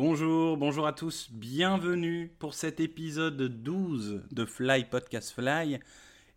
[0.00, 5.80] Bonjour, bonjour à tous, bienvenue pour cet épisode 12 de Fly Podcast Fly.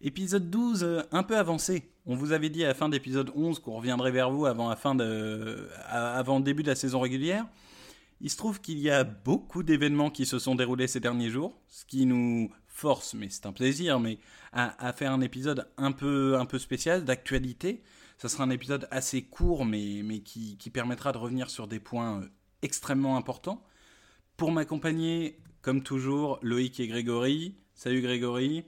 [0.01, 1.91] Épisode 12 euh, un peu avancé.
[2.07, 4.75] On vous avait dit à la fin d'épisode 11 qu'on reviendrait vers vous avant, la
[4.75, 7.45] fin de, avant le début de la saison régulière.
[8.19, 11.55] Il se trouve qu'il y a beaucoup d'événements qui se sont déroulés ces derniers jours,
[11.67, 14.17] ce qui nous force, mais c'est un plaisir, mais
[14.53, 17.83] à, faire un épisode un peu, un peu spécial, d'actualité.
[18.17, 21.79] Ça sera un épisode assez court, mais, mais qui, qui permettra de revenir sur des
[21.79, 22.27] points euh,
[22.61, 23.63] extrêmement importants.
[24.37, 27.55] Pour m'accompagner, comme toujours, Loïc et Grégory.
[27.73, 28.63] Salut Grégory.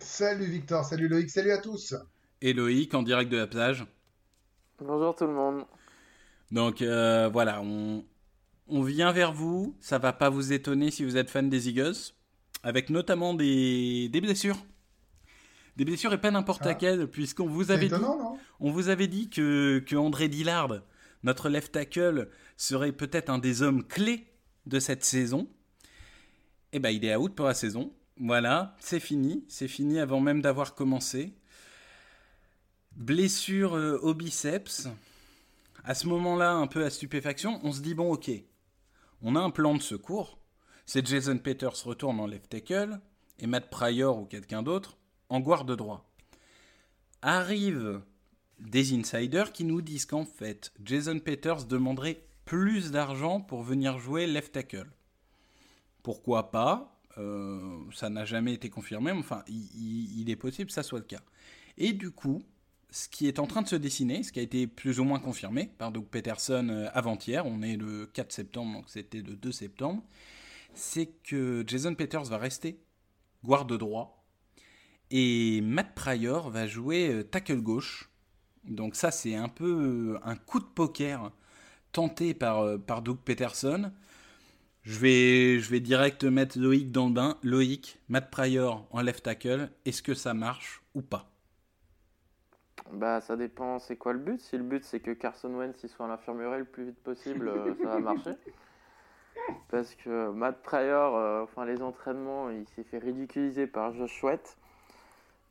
[0.00, 1.94] Salut Victor, salut Loïc, salut à tous.
[2.40, 3.84] Et Loïc en direct de la plage.
[4.80, 5.64] Bonjour tout le monde.
[6.50, 8.04] Donc euh, voilà, on,
[8.68, 9.76] on, vient vers vous.
[9.80, 11.94] Ça va pas vous étonner si vous êtes fan des Eagles,
[12.62, 14.58] avec notamment des, des blessures.
[15.76, 16.68] Des blessures et pas n'importe Ah.
[16.70, 18.38] laquelle, puisqu'on vous avait étonnant, dit, non?
[18.60, 20.80] on vous avait dit que, que André Dillard,
[21.22, 24.26] notre left tackle, serait peut-être un des hommes clés
[24.66, 25.48] de cette saison.
[26.72, 27.92] Et ben il est out pour la saison.
[28.18, 31.34] Voilà, c'est fini, c'est fini avant même d'avoir commencé.
[32.96, 34.88] Blessure euh, au biceps.
[35.84, 38.30] À ce moment-là, un peu à stupéfaction, on se dit bon, ok,
[39.22, 40.38] on a un plan de secours.
[40.86, 43.00] C'est Jason Peters retourne en left tackle
[43.38, 44.98] et Matt Pryor ou quelqu'un d'autre
[45.28, 46.08] en garde droit.
[47.22, 48.02] Arrivent
[48.62, 54.26] des insiders qui nous disent qu'en fait, Jason Peters demanderait plus d'argent pour venir jouer
[54.26, 54.90] left tackle.
[56.02, 57.00] Pourquoi pas?
[57.18, 61.04] Euh, Ça n'a jamais été confirmé, mais enfin, il, est possible que ça soit le
[61.04, 61.22] cas.
[61.76, 62.42] Et du coup,
[62.90, 65.18] ce qui est en train de se dessiner, ce qui a été plus ou moins
[65.18, 69.52] confirmé par Doug Peterson euh, avant-hier, on est le 4 septembre, donc c'était le 2
[69.52, 70.02] septembre,
[70.74, 72.80] c'est que Jason Peters va rester
[73.44, 74.24] garde droit
[75.10, 78.08] et Matt Pryor va jouer euh, tackle gauche.
[78.64, 81.32] Donc ça, c'est un peu euh, un coup de poker
[81.90, 83.90] tenté par, euh, par Doug Peterson.
[84.82, 87.38] Je vais, je direct mettre Loïc dans le bain.
[87.42, 91.28] Loïc, Matt Pryor en left tackle, est-ce que ça marche ou pas?
[92.92, 94.40] Bah ça dépend, c'est quoi le but?
[94.40, 97.74] Si le but c'est que Carson Wentz soit à l'infirmerie le plus vite possible, euh,
[97.80, 98.32] ça va marcher.
[99.70, 104.56] Parce que Matt Pryor, enfin les entraînements, il s'est fait ridiculiser par Josh Sweat.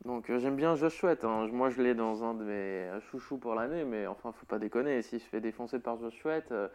[0.04, 1.46] Donc euh, j'aime bien Josh Sweat, hein.
[1.52, 5.00] moi je l'ai dans un de mes chouchous pour l'année, mais enfin faut pas déconner,
[5.02, 6.66] s'il se fait défoncer par Josh Sweat, euh,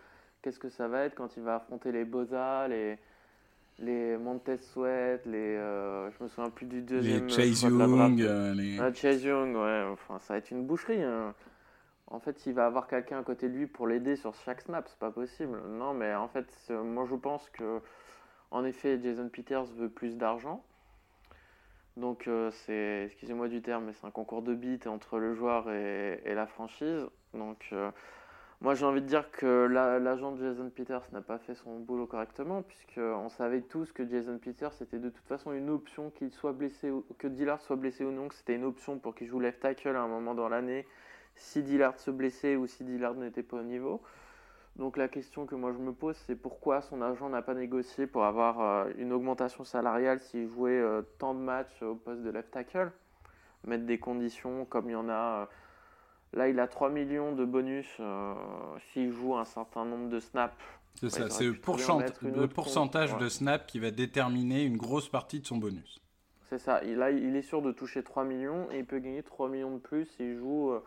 [0.41, 2.97] qu'est-ce que ça va être quand il va affronter les Boza, les,
[3.79, 5.57] les Montez Sweat, les...
[5.57, 7.25] euh, je me souviens plus du deuxième...
[7.25, 7.63] Les Chase.
[7.63, 8.19] Young,
[8.55, 8.79] les...
[8.79, 11.03] Ah, Chase Young, ouais, enfin, ça va être une boucherie.
[11.03, 11.33] hein.
[12.09, 14.87] En fait, il va avoir quelqu'un à côté de lui pour l'aider sur chaque snap,
[14.87, 15.59] c'est pas possible.
[15.67, 17.81] Non, mais en fait, moi je pense que,
[18.51, 20.63] en effet, Jason Peters veut plus d'argent.
[21.97, 25.71] Donc, euh, c'est, excusez-moi du terme, mais c'est un concours de bits entre le joueur
[25.71, 27.07] et, la franchise.
[27.33, 27.89] Donc, euh,
[28.61, 31.79] moi j'ai envie de dire que la- l'agent de Jason Peters n'a pas fait son
[31.79, 37.27] boulot correctement, puisqu'on savait tous que Jason Peters était de toute façon une option, que
[37.27, 40.01] Dillard soit blessé ou non, que c'était une option pour qu'il joue left tackle à
[40.01, 40.85] un moment dans l'année,
[41.35, 44.01] si Dillard se blessait ou si Dillard n'était pas au niveau.
[44.77, 48.05] Donc la question que moi je me pose, c'est pourquoi son agent n'a pas négocié
[48.07, 52.29] pour avoir euh, une augmentation salariale s'il jouait euh, tant de matchs au poste de
[52.29, 52.91] left tackle?
[53.65, 55.41] Mettre des conditions comme il y en a.
[55.41, 55.45] euh,
[56.33, 58.33] là, il a 3 millions de bonus euh,
[58.93, 60.53] s'il joue un certain nombre de snaps.
[60.95, 61.97] C'est Ouais, ça, c'est le, pourcent-
[62.47, 63.29] pourcentage compte, de ouais.
[63.29, 65.99] snap qui va déterminer une grosse partie de son bonus.
[66.49, 66.83] C'est ça.
[66.83, 69.73] Et là, il est sûr de toucher 3 millions et il peut gagner 3 millions
[69.75, 70.83] de plus s'il joue euh,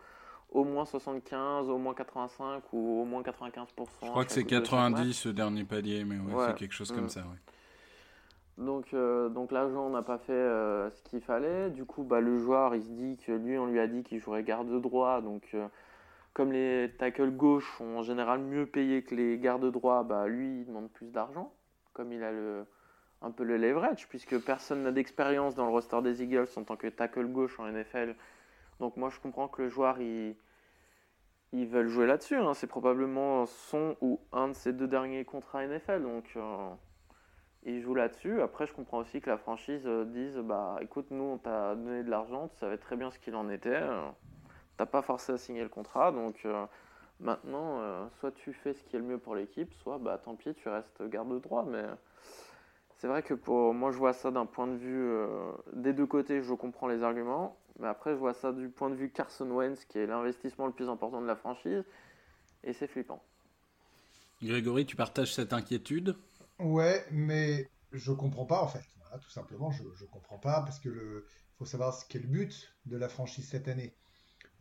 [0.51, 3.87] au moins 75, au moins 85 ou au moins 95%.
[4.03, 6.45] Je crois que c'est 90 ce dernier palier, mais ouais, Ouais.
[6.47, 7.09] c'est quelque chose comme Mm.
[7.09, 7.21] ça.
[7.21, 8.63] Ouais.
[8.63, 11.69] Donc, euh, donc l'agent n'a pas fait euh, ce qu'il fallait.
[11.69, 14.19] Du coup, bah, le joueur, il se dit que lui, on lui a dit qu'il
[14.19, 15.21] jouerait garde droit.
[15.21, 15.67] Donc, euh,
[16.33, 20.61] comme les tackles gauche sont en général mieux payés que les gardes droits, bah, lui,
[20.61, 21.53] il demande plus d'argent.
[21.93, 22.65] Comme il a le,
[23.21, 26.75] un peu le leverage, puisque personne n'a d'expérience dans le roster des Eagles en tant
[26.75, 28.15] que tackle gauche en NFL.
[28.81, 30.35] Donc, moi, je comprends que le joueur, il,
[31.53, 32.35] ils veulent jouer là-dessus.
[32.37, 32.53] hein.
[32.53, 36.01] C'est probablement son ou un de ses deux derniers contrats NFL.
[36.03, 36.69] Donc, euh,
[37.63, 38.41] ils jouent là-dessus.
[38.41, 42.03] Après, je comprends aussi que la franchise euh, dise Bah écoute, nous, on t'a donné
[42.03, 43.69] de l'argent, tu savais très bien ce qu'il en était.
[43.75, 44.09] euh,
[44.77, 46.11] T'as pas forcé à signer le contrat.
[46.11, 46.65] Donc, euh,
[47.19, 50.55] maintenant, soit tu fais ce qui est le mieux pour l'équipe, soit bah tant pis,
[50.55, 51.65] tu restes garde droit.
[51.67, 51.83] Mais
[52.97, 55.11] C'est vrai que pour moi, je vois ça d'un point de vue
[55.73, 57.57] des deux côtés, je comprends les arguments.
[57.81, 60.71] Mais après, je vois ça du point de vue Carson Wentz, qui est l'investissement le
[60.71, 61.83] plus important de la franchise.
[62.63, 63.23] Et c'est flippant.
[64.43, 66.15] Grégory, tu partages cette inquiétude?
[66.59, 68.83] Ouais, mais je comprends pas en fait.
[69.21, 71.25] tout simplement, je, je comprends pas parce que le
[71.57, 73.93] faut savoir ce qu'est le but de la franchise cette année.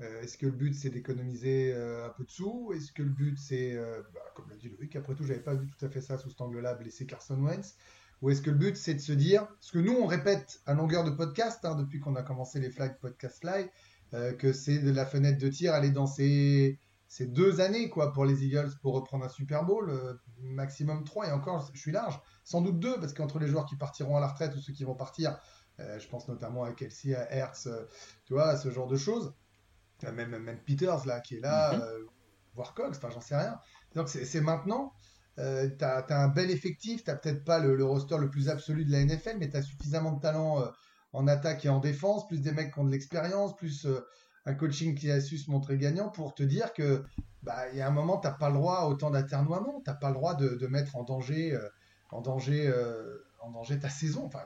[0.01, 3.11] Euh, est-ce que le but c'est d'économiser euh, un peu de sous Est-ce que le
[3.11, 3.77] but c'est,
[4.15, 6.31] bah, comme l'a dit Loïc, après tout, j'avais pas vu tout à fait ça sous
[6.31, 7.77] cet angle-là, blesser Carson Wentz
[8.23, 10.75] ou est-ce que le but, c'est de se dire, ce que nous, on répète à
[10.75, 13.69] longueur de podcast, hein, depuis qu'on a commencé les flags podcast live,
[14.15, 16.79] euh, que c'est de la fenêtre de tir, aller dans ces,
[17.09, 21.29] ces, deux années quoi, pour les Eagles pour reprendre un Super Bowl, euh, maximum trois,
[21.29, 24.21] et encore, je suis large, sans doute deux, parce qu'entre les joueurs qui partiront à
[24.21, 25.39] la retraite ou ceux qui vont partir,
[25.79, 27.69] euh, je pense notamment à Kelsey, à Hertz,
[28.27, 29.35] tu vois, ce genre de choses,
[30.03, 32.07] même, même Peters, là, qui est là, mm
[32.55, 33.61] voire Cox, enfin, j'en sais rien.
[33.95, 34.93] Donc, c'est maintenant.
[35.39, 39.05] Euh, tu un bel effectif, tu peut-être pas le, roster le plus absolu de la
[39.05, 40.67] NFL, mais tu as suffisamment de talent euh,
[41.13, 44.01] en attaque et en défense, plus des mecs qui ont de l'expérience, plus euh,
[44.47, 47.05] un coaching qui a su se montrer gagnant pour te dire que
[47.43, 50.15] bah, y a un moment, tu pas le droit à autant d'aternoiement, tu pas le
[50.15, 51.59] droit de, mettre en danger,
[52.11, 52.73] en danger,
[53.41, 54.27] en danger ta saison.
[54.27, 54.41] Enfin,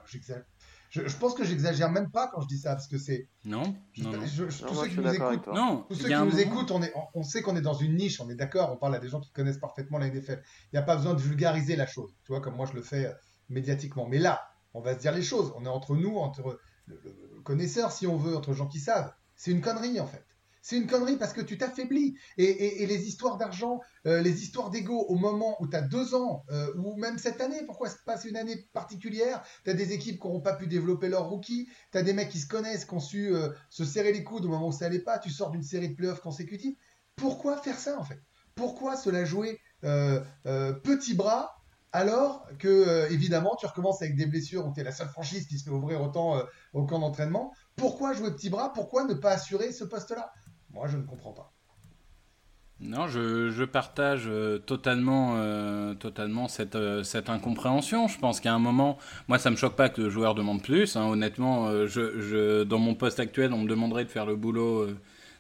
[0.95, 3.29] je, je, pense que j'exagère même pas quand je dis ça, parce que c'est.
[3.45, 4.19] Non, non, non.
[4.21, 7.43] tous ceux qui nous écoutent, non, tous ceux qui nous écoutent, on, est, on, sait
[7.43, 9.59] qu'on est dans une niche, on est d'accord, on parle à des gens qui connaissent
[9.59, 10.41] parfaitement la NFL.
[10.73, 12.83] Il n'y a pas besoin de vulgariser la chose, tu vois, comme moi je le
[12.83, 13.13] fais euh,
[13.49, 14.07] médiatiquement.
[14.07, 14.41] Mais là,
[14.73, 15.53] on va se dire les choses.
[15.57, 19.13] On est entre nous, entre le, le connaisseur, si on veut, entre gens qui savent.
[19.35, 20.25] C'est une connerie, en fait.
[20.65, 22.17] C'est une connerie parce que tu t'affaiblis.
[22.39, 26.43] Et, les histoires d'argent, euh, les histoires d'ego au moment où tu as deux ans,
[26.51, 29.43] euh, ou même cette année, pourquoi se passe une année particulière?
[29.65, 32.31] Tu as des équipes qui n'auront pas pu développer leur rookie, tu as des mecs
[32.31, 34.87] qui se connaissent, qui ont su euh, se serrer les coudes au moment où ça
[34.87, 36.79] n'allait pas, tu sors d'une série de playoffs consécutifs.
[37.15, 38.23] Pourquoi faire ça en fait?
[38.55, 41.57] Pourquoi se la jouer petit bras
[41.93, 45.59] alors que, évidemment, tu recommences avec des blessures où tu es la seule franchise qui
[45.59, 47.53] se fait ouvrir autant au camp d'entraînement?
[47.77, 48.73] Pourquoi jouer petit bras?
[48.73, 50.33] Pourquoi ne pas assurer ce poste-là?
[50.75, 51.55] Moi, je ne comprends pas.
[52.81, 58.09] Non, je, partage euh, totalement, euh, totalement cette, euh, cette, incompréhension.
[58.09, 58.99] Je pense qu'à un moment,
[59.29, 60.97] moi, ça me choque pas que le joueur demande plus.
[60.97, 61.05] Hein.
[61.05, 64.89] Honnêtement, je, dans mon poste actuel, on me demanderait de faire le boulot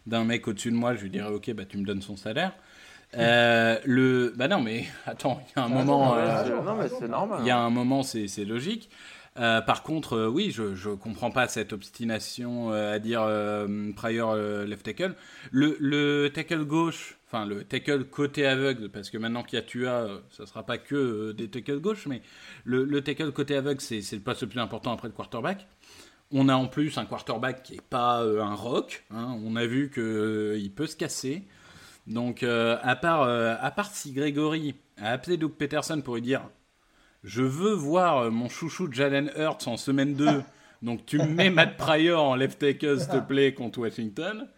[0.07, 0.95] d'un mec au-dessus de moi.
[0.95, 2.53] Je lui dirais, ok, bah, tu me donnes son salaire.
[3.13, 6.15] le, bah non, mais attends, il y a un moment.
[6.15, 7.41] non, mais c'est normal.
[7.43, 8.89] Il y a un moment, c'est logique.
[9.37, 13.23] Euh, par contre, euh, oui, je ne comprends pas cette obstination euh, à dire
[13.97, 15.15] prior left tackle.
[15.51, 19.65] Le, le, tackle gauche, enfin le tackle côté aveugle, parce que maintenant qu'il y a
[19.65, 22.23] Tua, ça sera pas que des tackles gauche, mais
[22.65, 25.67] le, le tackle côté aveugle, c'est le poste le plus important après le quarterback.
[26.31, 29.05] On a en plus un quarterback qui n'est pas un rock.
[29.11, 29.39] Hein.
[29.45, 31.45] On a vu qu'il peut se casser.
[32.07, 36.43] Donc, à, part, à part si Grégory a appelé Doug Peterson pour lui dire
[37.25, 40.43] je veux voir euh, mon chouchou Jalen Hurts en semaine 2.
[40.83, 44.51] Donc tu mets Matt Pryor en left tackle, s'il te plaît, contre Washington.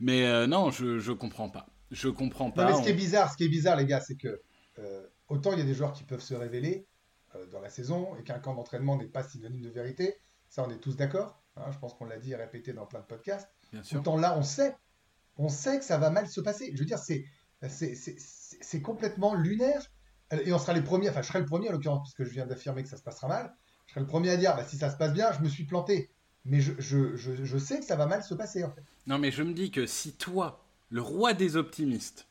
[0.00, 1.66] Mais euh, non, je, je comprends pas.
[1.90, 2.64] Je comprends pas.
[2.64, 4.40] Non, mais ce qui est bizarre, ce qui est bizarre, les gars, c'est que
[4.78, 6.86] euh, autant il y a des joueurs qui peuvent se révéler
[7.50, 10.14] dans la saison et qu'un camp d'entraînement n'est pas synonyme de vérité.
[10.50, 11.42] Ça, on est tous d'accord.
[11.56, 13.48] Hein, je pense qu'on l'a dit et répété dans plein de podcasts.
[13.72, 14.00] Bien sûr.
[14.00, 14.76] Autant là, on sait.
[15.38, 16.70] On sait que ça va mal se passer.
[16.74, 17.24] Je veux dire, c'est,
[17.68, 19.82] c'est complètement lunaire.
[20.32, 22.46] Et on sera les premiers, enfin je serai le premier en l'occurrence, puisque je viens
[22.46, 23.54] d'affirmer que ça se passera mal,
[23.86, 25.64] je serai le premier à dire, bah, si ça se passe bien, je me suis
[25.64, 26.10] planté.
[26.44, 28.82] Mais je, je, je, sais que ça va mal se passer en fait.
[29.06, 32.26] Non mais je me dis que si toi, le roi des optimistes,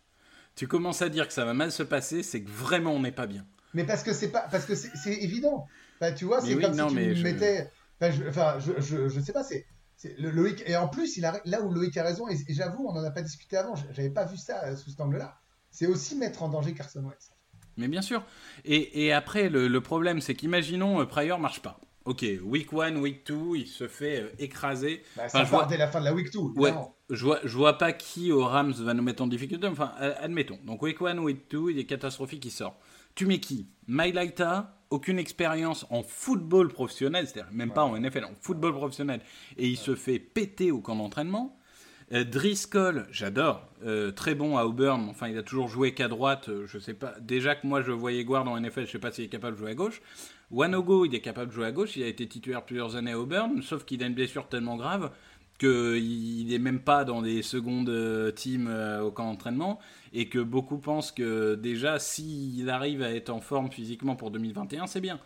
[0.56, 3.14] tu commences à dire que ça va mal se passer, c'est que vraiment on n'est
[3.14, 3.46] pas bien.
[3.74, 5.68] Mais parce que c'est pas, parce que c'est évident.
[6.18, 7.72] tu vois, c'est comme si tu me mettais.
[8.02, 9.66] Enfin, je, je, je, sais pas, c'est.
[10.18, 13.04] Loïc, et en plus, il a, là où Loïc a raison, et, j'avoue, on n'en
[13.04, 15.40] a pas discuté avant, j'avais pas vu ça euh, sous cet angle-là,
[15.70, 17.32] c'est aussi mettre en danger Carson Wentz.
[17.78, 18.24] Mais bien sûr.
[18.66, 21.80] Et, après, le, problème, c'est qu'imaginons, euh, Pryor marche pas.
[22.06, 25.04] Ok, week 1, week 2, il se fait euh, écraser.
[25.16, 26.40] Bah, ça part dès la fin de la week 2.
[26.60, 26.74] Ouais,
[27.12, 29.68] je vois, je vois pas qui au Rams va nous mettre en difficulté.
[29.68, 30.58] Enfin, admettons.
[30.66, 32.80] Donc, week 1, week 2, il est catastrophique, il sort.
[33.14, 33.68] Tu mets qui?
[33.88, 39.22] Mylaita, aucune expérience en football professionnel, c'est-à-dire même pas en NFL, en football professionnel,
[39.58, 41.58] et il se fait péter au camp d'entraînement.
[42.14, 45.08] Euh, Driscoll, j'adore, euh, très bon à Auburn.
[45.10, 46.50] Enfin, il a toujours joué qu'à droite.
[46.50, 47.14] Euh, je sais pas.
[47.22, 49.60] Déjà que moi, je voyais Guard en NFL, je sais pas s'il est capable de
[49.60, 50.02] jouer à gauche.
[50.52, 51.96] Wanogo, il est capable de jouer à gauche.
[51.96, 55.12] Il a été titulaire plusieurs années à Auburn, sauf qu'il a une blessure tellement grave
[55.58, 58.68] qu'il n'est même pas dans des secondes teams
[59.04, 59.80] au camp d'entraînement
[60.12, 64.88] et que beaucoup pensent que déjà, s'il arrive à être en forme physiquement pour 2021,
[64.88, 65.20] c'est bien.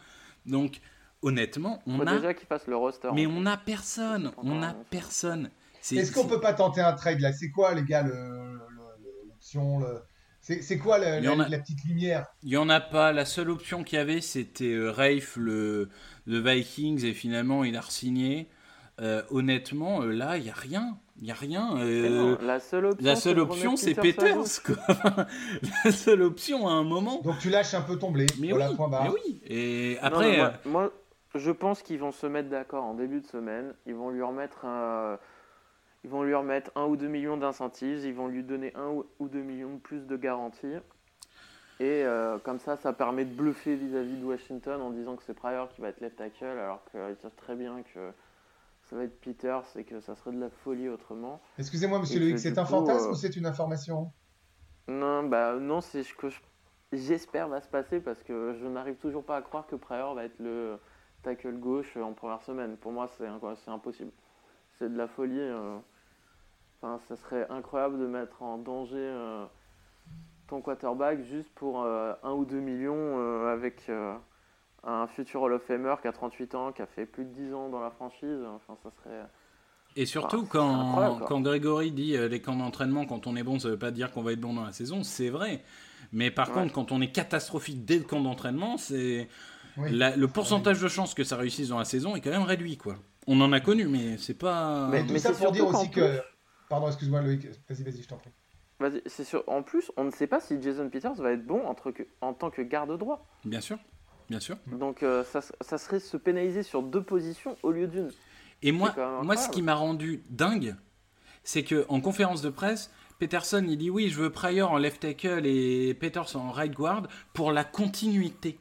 [0.46, 0.82] Donc,
[1.22, 2.18] honnêtement, on Faut a.
[2.18, 3.10] déjà qu'il fasse le roster.
[3.15, 4.32] Mais on n'a personne.
[4.38, 5.50] On n'a personne.
[5.92, 7.34] Est-ce qu'on peut pas tenter un trade là?
[7.34, 9.82] C'est quoi, les gars, l'option
[10.42, 12.27] C'est c'est quoi la, a- petite lumière?
[12.44, 13.12] Il n'y en a pas.
[13.12, 15.89] La seule option qu'il y avait, c'était euh, Rafe, le,
[16.25, 18.48] le Vikings, et finalement, il a re-signé.
[19.01, 20.98] Euh, honnêtement, euh, là, il n'y a rien.
[21.18, 21.77] Il n'y a rien.
[21.77, 24.63] Euh, non, la seule option, c'est Peters.
[24.65, 24.75] Quoi.
[25.86, 27.22] la seule option à un moment.
[27.22, 28.25] Donc tu lâches un peu ton blé.
[28.39, 29.04] Mais voilà, oui, point barre.
[29.04, 29.42] mais oui.
[29.48, 30.94] Et après, non, moi, moi,
[31.36, 33.74] je pense qu'ils vont se mettre d'accord en début de semaine.
[33.86, 35.18] Ils vont lui remettre un,
[36.06, 38.06] ils vont lui remettre un ou deux millions d'incentives.
[38.06, 40.76] Ils vont lui donner un ou- ou deux millions de plus de garantie.
[41.80, 45.34] Et euh, comme ça, ça permet de bluffer vis-à-vis de Washington en disant que c'est
[45.34, 48.12] Pryor qui va être left tackle, alors qu'ils savent très bien que
[48.84, 51.42] ça va être Peters et que ça serait de la folie autrement.
[51.58, 54.12] Excusez-moi, monsieur Loïc, c'est un fantasme euh, ou c'est une information?
[54.88, 56.40] Non, bah non, c'est ce que je-
[56.94, 60.26] j'espère va se passer parce que je n'arrive toujours pas à croire que Pryor va
[60.26, 60.78] être le
[61.24, 62.78] tackle gauche en première semaine.
[62.78, 63.26] Pour moi, c'est
[63.68, 64.12] impossible.
[64.78, 65.40] C'est de la folie.
[65.40, 65.80] euh.
[66.86, 69.46] Enfin, ça serait incroyable de mettre en danger euh,
[70.48, 74.13] ton quarterback juste pour euh, un ou deux millions euh, avec euh,
[74.84, 77.54] un futur Hall of Famer qui a 38 ans, qui a fait plus de 10
[77.56, 78.38] ans dans la franchise.
[78.56, 79.22] Enfin, ça serait.
[79.96, 83.58] Et surtout, Enfin, quand, quand Grégory dit euh, les camps d'entraînement, quand on est bon,
[83.60, 85.63] ça veut pas dire qu'on va être bon dans la saison, c'est vrai.
[86.12, 86.54] Mais par Ouais.
[86.54, 89.27] contre, quand on est catastrophique dès le camp d'entraînement, c'est
[89.77, 89.89] Oui.
[89.92, 92.77] la- le pourcentage de chances que ça réussisse dans la saison est quand même réduit,
[92.77, 92.96] quoi.
[93.25, 94.88] On en a connu, mais c'est pas.
[94.92, 96.20] Mais- mais ça c'est pour dire aussi que.
[96.69, 98.31] Pardon, excuse-moi Loïc, vas-y, vas-y, je t'en prie.
[98.79, 99.43] Vas-y, c'est sûr.
[99.48, 101.62] En plus, on ne sait pas si Jason Peters va être bon
[102.22, 103.25] en tant que garde droit.
[103.45, 103.77] Bien sûr,
[104.29, 104.57] bien sûr.
[104.67, 108.12] Donc euh, ça, ça serait se pénaliser sur deux positions au lieu d'une.
[108.62, 108.93] Et moi,
[109.38, 110.75] ce qui m'a rendu dingue,
[111.43, 115.01] c'est que en conférence de presse, Peterson, il dit oui, je veux Pryor en left
[115.01, 118.60] tackle et Peters en right guard pour la continuité.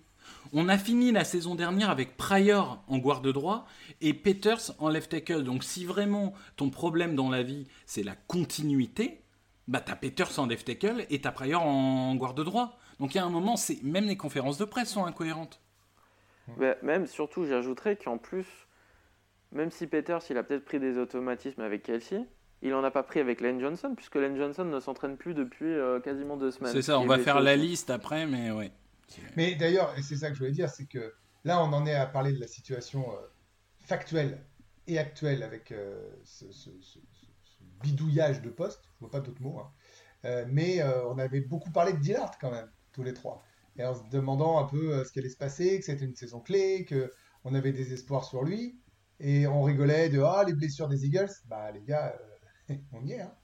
[0.57, 3.67] On a fini la saison dernière avec Pryor en garde droit
[4.01, 5.43] et Peters en left tackle.
[5.43, 9.21] Donc si vraiment ton problème dans la vie, c'est la continuité,
[9.67, 12.79] bah t'as Peters en left tackle et t'as Pryor en garde droit.
[13.01, 15.61] Donc il y a un moment, c'est même les conférences de presse sont incohérentes.
[16.57, 18.47] Mais même, surtout, j'ajouterais qu'en plus,
[19.51, 22.21] même si Peters, il a peut-être pris des automatismes avec Kelsey,
[22.63, 25.67] il en a pas pris avec Lane Johnson, puisque Lane Johnson ne s'entraîne plus depuis
[25.67, 26.73] euh, quasiment deux semaines.
[26.73, 28.71] C'est ça, on va faire la liste après, mais ouais.
[29.37, 31.95] Mais d'ailleurs, et c'est ça que je voulais dire, c'est que là, on en est
[31.95, 33.17] à parler de la situation euh,
[33.81, 34.45] factuelle
[34.87, 36.47] et actuelle avec euh, ce,
[37.83, 39.71] bidouillage de poste, je vois pas d'autres mots, hein.
[40.25, 43.43] Euh, mais on avait beaucoup parlé de Dillard quand même, tous les trois,
[43.77, 46.41] et en se demandant un peu ce qui allait se passer, que c'était une saison
[46.41, 47.13] clé, que
[47.45, 48.81] on avait des espoirs sur lui,
[49.21, 52.19] et on rigolait de ah les blessures des Eagles, bah les gars,
[52.93, 53.35] on y est, hein.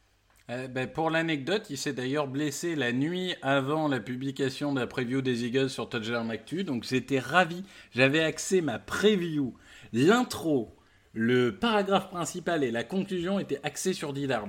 [0.50, 4.88] Euh, ben, pour l'anecdote, il s'est d'ailleurs blessé la nuit avant la publication de la
[4.88, 7.62] preview des Eagles sur Touchdown Actu, donc j'étais ravi.
[7.92, 9.54] J'avais accès ma preview,
[9.92, 10.76] l'intro,
[11.12, 14.48] le paragraphe principal et la conclusion étaient axés sur Dillard.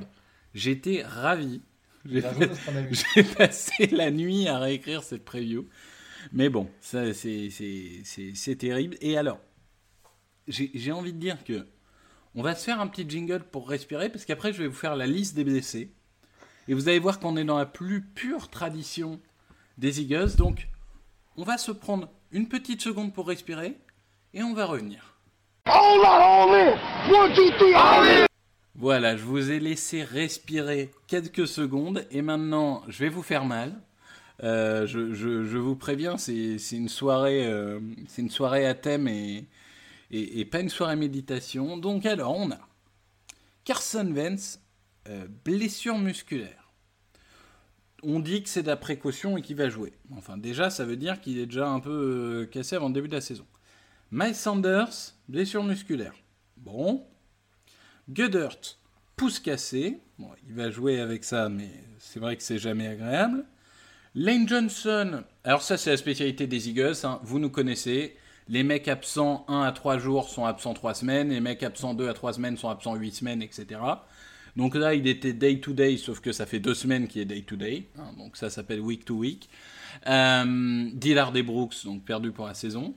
[0.55, 1.61] J'étais ravi.
[2.05, 5.67] J'ai passé la nuit à réécrire cette preview.
[6.33, 8.97] Mais bon, ça c'est terrible.
[9.01, 9.39] Et alors,
[10.47, 11.67] j'ai envie de dire que
[12.35, 14.95] on va se faire un petit jingle pour respirer, parce qu'après je vais vous faire
[14.95, 15.91] la liste des blessés.
[16.67, 19.19] Et vous allez voir qu'on est dans la plus pure tradition
[19.77, 20.35] des Eagles.
[20.37, 20.67] Donc,
[21.37, 23.77] on va se prendre une petite seconde pour respirer,
[24.33, 25.17] et on va revenir.
[28.75, 33.73] Voilà, je vous ai laissé respirer quelques secondes et maintenant je vais vous faire mal.
[34.43, 38.73] Euh, je, je- je vous préviens, c'est c'est une soirée, euh, c'est une soirée à
[38.73, 39.45] thème et,
[40.11, 41.77] et, pas une soirée méditation.
[41.77, 42.59] Donc alors on a
[43.63, 44.59] Carson Wentz,
[45.07, 46.71] euh, blessure musculaire.
[48.03, 49.93] On dit que c'est de la précaution et qu'il va jouer.
[50.15, 51.91] Enfin déjà, ça veut dire qu'il est déjà un peu
[52.41, 53.45] euh, cassé avant le début de la saison.
[54.11, 56.13] Miles Sanders, blessure musculaire.
[56.57, 57.05] Bon,
[58.09, 58.57] Goddard,
[59.15, 59.99] pouce cassé.
[60.19, 63.45] Bon, il va jouer avec ça, mais c'est vrai que c'est jamais agréable.
[64.13, 67.21] Lane Johnson, alors ça c'est la spécialité des Eagles, hein.
[67.23, 68.17] vous nous connaissez.
[68.51, 72.09] Les mecs absents 1 à 3 jours sont absents 3 semaines, les mecs absents 2
[72.09, 73.79] à 3 semaines sont absents 8 semaines, etc.
[74.57, 77.25] Donc là, il était day to day, sauf que ça fait 2 semaines qu'il est
[77.25, 78.11] day to day, hein.
[78.17, 79.49] donc ça s'appelle week to week.
[80.07, 82.93] Euh, Dillard et Brooks, donc perdu pour la saison.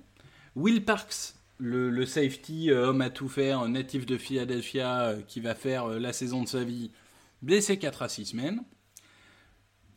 [0.56, 5.38] Will Parks, le, safety, euh, homme à tout faire, un natif de Philadelphia euh, qui
[5.38, 6.90] va faire euh, la saison de sa vie,
[7.42, 8.60] blessé 4 à 6 semaines.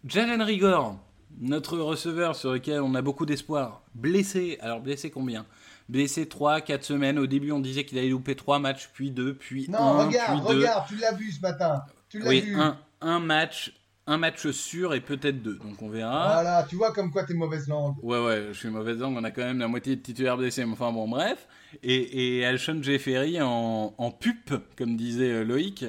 [0.05, 0.99] Jalen Rigor,
[1.39, 4.57] notre receveur sur lequel on a beaucoup d'espoir, blessé.
[4.61, 5.45] Alors blessé combien?
[5.89, 7.17] Blessé 3, 4 semaines.
[7.17, 10.41] Au début, on disait qu'il allait louper 3 matchs, puis 2, puis 1, Non, regarde,
[10.43, 10.57] puis 2.
[10.59, 12.55] regarde, tu l'as vu ce matin, tu l'as Oui, vu.
[12.59, 13.73] un, un match,
[14.05, 15.55] un match sûr et peut-être deux.
[15.57, 16.33] Donc on verra.
[16.33, 17.95] Voilà, tu vois comme quoi t'es mauvaise langue.
[18.03, 20.65] Ouais, ouais, je suis mauvaise langue, on a quand même la moitié de titulaires blessés,
[20.65, 21.47] mais enfin bon, bref.
[21.83, 25.85] Et, et Alshon Jeffery en, en pupe, comme disait euh, Loïc,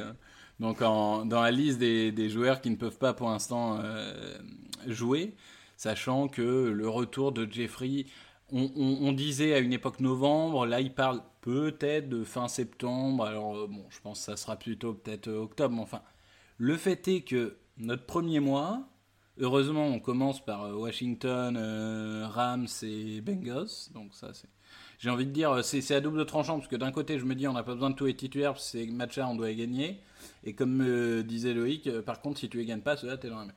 [0.61, 4.38] Donc dans la liste des, joueurs qui ne peuvent pas pour l'instant euh,
[4.87, 5.35] jouer,
[5.77, 8.07] sachant que le retour de Jeffrey,
[8.50, 13.67] on, disait à une époque novembre, là il parle peut-être de fin septembre, alors euh,
[13.69, 16.03] bon, je pense que ça sera plutôt peut-être octobre, mais enfin,
[16.57, 18.88] le fait est que notre premier mois,
[19.38, 24.49] heureusement on commence par euh, Washington, euh, Rams et Bengals, donc ça c'est
[24.99, 27.47] j'ai envie de dire, c'est à double tranchant, parce que d'un côté, je me dis,
[27.47, 29.57] on n'a pas besoin de tous les titulaires, parce que ces matchs-là, on doit les
[29.57, 30.00] gagner.
[30.45, 33.28] Et comme me disait Loïc, euh, par contre, si tu les gagnes pas, ceux-là, t'es
[33.28, 33.57] dans la merde.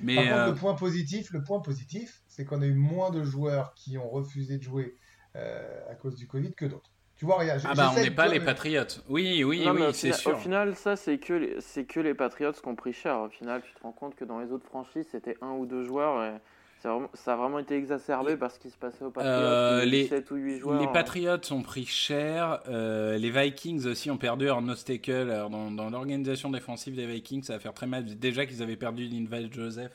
[0.00, 0.46] Mais par contre, euh...
[0.48, 4.08] le point positif, le point positif, c'est qu'on a eu moins de joueurs qui ont
[4.08, 4.96] refusé de jouer
[5.36, 6.90] euh, à cause du Covid que d'autres.
[7.16, 9.04] Tu vois, regarde, ah bah on n'est pas les Patriotes.
[9.06, 10.32] Oui, oui, non, oui, c'est sûr.
[10.32, 13.20] Au final, ça, c'est que, les, c'est que les Patriots qui ont pris cher.
[13.20, 15.84] Au final, tu te rends compte que dans les autres franchises, c'était un ou deux
[15.84, 16.24] joueurs.
[16.24, 16.38] Et
[16.82, 19.34] Vraiment, ça a vraiment été exacerbé par ce qui se passait aux Patriots.
[19.34, 20.90] Euh, les, 7 ou 8 joueurs, les hein.
[20.92, 22.60] Patriots ont pris cher.
[22.68, 25.28] Euh, les Vikings aussi ont perdu Arnold Tackle.
[25.50, 28.04] Dans, dans l'organisation défensive des Vikings, ça va faire très mal.
[28.04, 29.92] Déjà qu'ils avaient perdu Linval Joseph.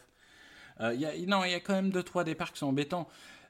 [0.82, 3.08] Euh, y a, non, il y a quand même 2-3 départs qui sont embêtants.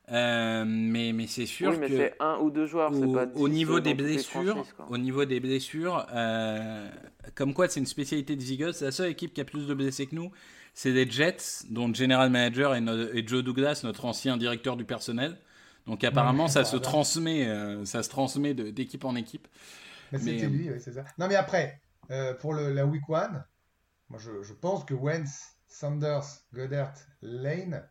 [0.08, 3.50] Mais mais c'est sûr oui, mais que c'est un ou deux joueurs, au, pas au
[3.50, 6.06] niveau des blessures, au niveau des blessures,
[7.34, 9.74] comme quoi c'est une spécialité des Eagles, c'est la seule équipe qui a plus de
[9.74, 10.32] blessés que nous
[10.75, 15.38] c'est les Jets, dont le general manager est, Joe Douglas, notre ancien directeur du personnel.
[15.88, 19.48] Donc apparemment, ça, se transmet, euh, ça se transmet d'équipe en équipe.
[20.12, 21.05] C'était lui, oui, c'est ça.
[21.17, 23.46] Non, mais après, euh, pour le, la week one,
[24.10, 27.84] moi je, je, pense que Wentz, Sanders, Goddard, Lane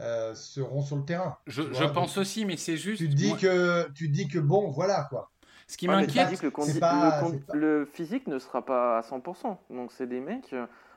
[0.00, 1.38] euh, seront sur le terrain.
[1.46, 2.98] Je, je pense aussi, mais c'est juste.
[2.98, 3.38] Tu dis moi...
[3.38, 5.32] que tu dis que bon, voilà quoi.
[5.68, 7.22] Ce qui m'inquiète, le, le, pas...
[7.54, 9.56] le, physique ne sera pas à 100%.
[9.70, 10.54] Donc c'est des mecs.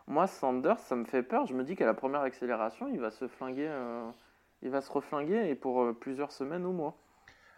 [0.09, 1.45] Moi, Sanders, ça me fait peur.
[1.45, 4.09] Je me dis qu'à la première accélération, il va se flinguer, euh,
[4.63, 6.97] il va se reflinguer et pour euh, plusieurs semaines ou mois.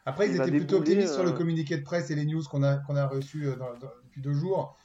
[0.05, 1.15] Après, ils il étaient plutôt optimistes euh...
[1.15, 3.55] sur le communiqué de presse et les news qu'on a, qu'on a reçus euh,
[4.03, 4.77] depuis deux jours.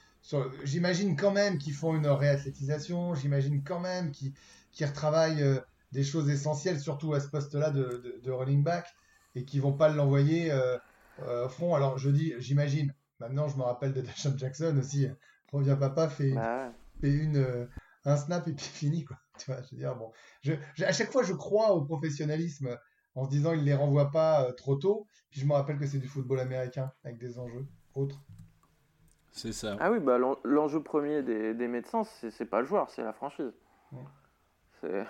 [0.63, 3.17] J'imagine quand même qu'ils font une réathlétisation.
[3.17, 4.33] J'imagine quand même qu'ils
[4.73, 5.59] qu retravaillent euh,
[5.91, 8.87] des choses essentielles, surtout à ce poste-là de, de, de, running back,
[9.35, 10.53] et qu'ils vont pas l'envoyer
[11.21, 11.75] au front.
[11.75, 12.93] Alors, je dis, j'imagine.
[13.19, 15.09] Maintenant, je me rappelle de Deshaun Jackson aussi.
[15.53, 17.67] Reviens papa, fait, bah fait une, euh,
[18.05, 19.17] un snap et puis fini, quoi.
[19.39, 20.13] Tu vois, je veux dire, bon.
[20.43, 22.79] Je, je, à chaque fois, je crois au professionnalisme
[23.15, 25.07] en se disant, il les renvoie pas euh, trop tôt.
[25.31, 28.21] Puis je me rappelle que c'est du football américain avec des enjeux autres.
[29.33, 29.77] C'est ça.
[29.81, 33.53] Ah oui, bah, l'enjeu premier des, des médecins, c'est pas le joueur, c'est la franchise.
[33.93, 34.05] Ouais.
[34.81, 35.05] C'est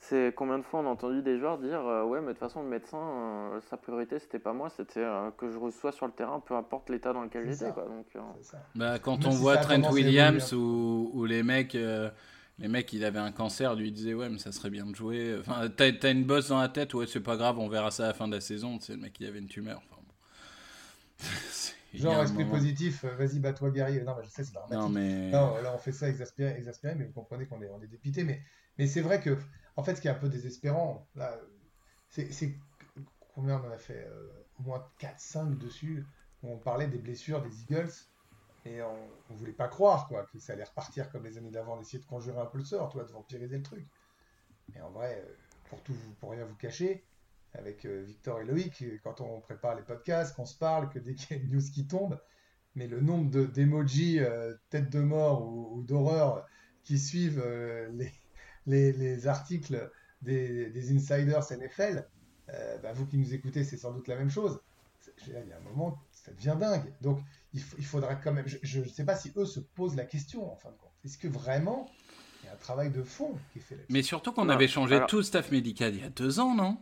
[0.00, 2.40] c'est combien de fois on a entendu des joueurs dire euh, ouais mais de toute
[2.40, 6.06] façon le médecin euh, sa priorité c'était pas moi c'était euh, que je reçois sur
[6.06, 8.20] le terrain peu importe l'état dans lequel j'étais quoi donc euh,
[8.76, 13.18] bah, quand on si voit Trent Williams ou, ou, les mecs les mecs il avait
[13.18, 16.24] un cancer lui disaient ouais mais ça serait bien de jouer enfin t'as as une
[16.24, 18.34] bosse dans la tête ouais c'est pas grave on verra ça à la fin de
[18.34, 21.26] la saison c'est le mec il avait une tumeur enfin, bon.
[21.94, 22.56] Genre esprit moment...
[22.56, 24.02] positif, vas-y, bats-toi guerrier.
[24.02, 24.78] Non, mais je sais, c'est dramatique.
[24.78, 25.30] Non, mais...
[25.30, 28.24] non, là, on fait ça exaspéré, exaspéré mais vous comprenez qu'on est, on est dépité.
[28.24, 28.42] Mais,
[28.76, 29.38] mais c'est vrai que
[29.78, 31.38] en fait, ce qui est un peu désespérant, là,
[32.08, 32.58] c'est
[33.32, 36.04] combien on en a fait euh, Au moins 4-5 dessus,
[36.42, 37.92] où on parlait des blessures des Eagles,
[38.64, 38.98] et on
[39.30, 42.06] ne voulait pas croire quoi, que ça allait repartir comme les années d'avant, d'essayer de
[42.06, 43.86] conjurer un peu le sort, toi, de vampiriser le truc.
[44.74, 45.32] Mais en vrai, euh,
[45.70, 47.04] pour, tout, pour rien vous cacher,
[47.54, 51.14] avec euh, Victor et Loïc, quand on prépare les podcasts, qu'on se parle, que dès
[51.14, 52.20] qu'il y news qui tombe,
[52.74, 56.48] mais le nombre d'emojis euh, tête de mort ou, d'horreur
[56.82, 57.44] qui suivent
[57.92, 58.12] les,
[58.68, 59.90] les, les articles
[60.22, 62.06] des, des, insiders NFL,
[62.50, 64.60] euh, bah, vous qui nous écoutez, c'est sans doute la même chose.
[65.26, 66.92] Il y a un moment, ça devient dingue.
[67.00, 67.18] Donc,
[67.54, 68.46] il, il faudra quand même.
[68.46, 70.92] Je ne sais pas si eux se posent la question, en fin de compte.
[71.04, 71.90] Est-ce que vraiment
[72.42, 73.92] il y a un travail de fond qui est fait là-dessus?
[73.92, 75.08] Mais surtout qu'on avait changé alors...
[75.08, 76.78] tout le staff médical il y a deux ans, non?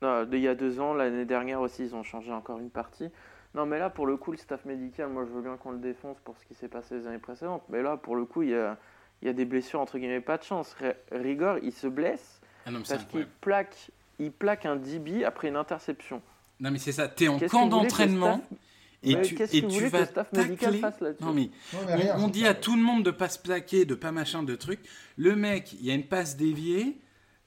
[0.00, 3.10] Non, il y a deux ans, l'année dernière aussi, ils ont changé encore une partie.
[3.54, 5.78] Non, mais là, pour le coup, le staff médical, moi, je veux bien qu'on le
[5.78, 7.64] défonce pour ce qui s'est passé les années précédentes.
[7.68, 8.78] Mais là, pour le coup, il y a
[9.22, 10.76] il y a des blessures entre guillemets pas de chance.
[11.10, 15.56] Rigor, il se blesse ah non, parce qu'il plaque, il plaque un DB après une
[15.56, 16.22] interception.
[16.60, 18.42] Non mais c'est ça, tu es en camp d'entraînement
[19.02, 20.80] et tu, et tu vas tacler.
[21.20, 23.38] Non mais, non, mais rien, on, on dit à tout le monde de pas se
[23.38, 24.80] plaquer, de pas machin de trucs.
[25.16, 26.98] Le mec, il y a une passe déviée,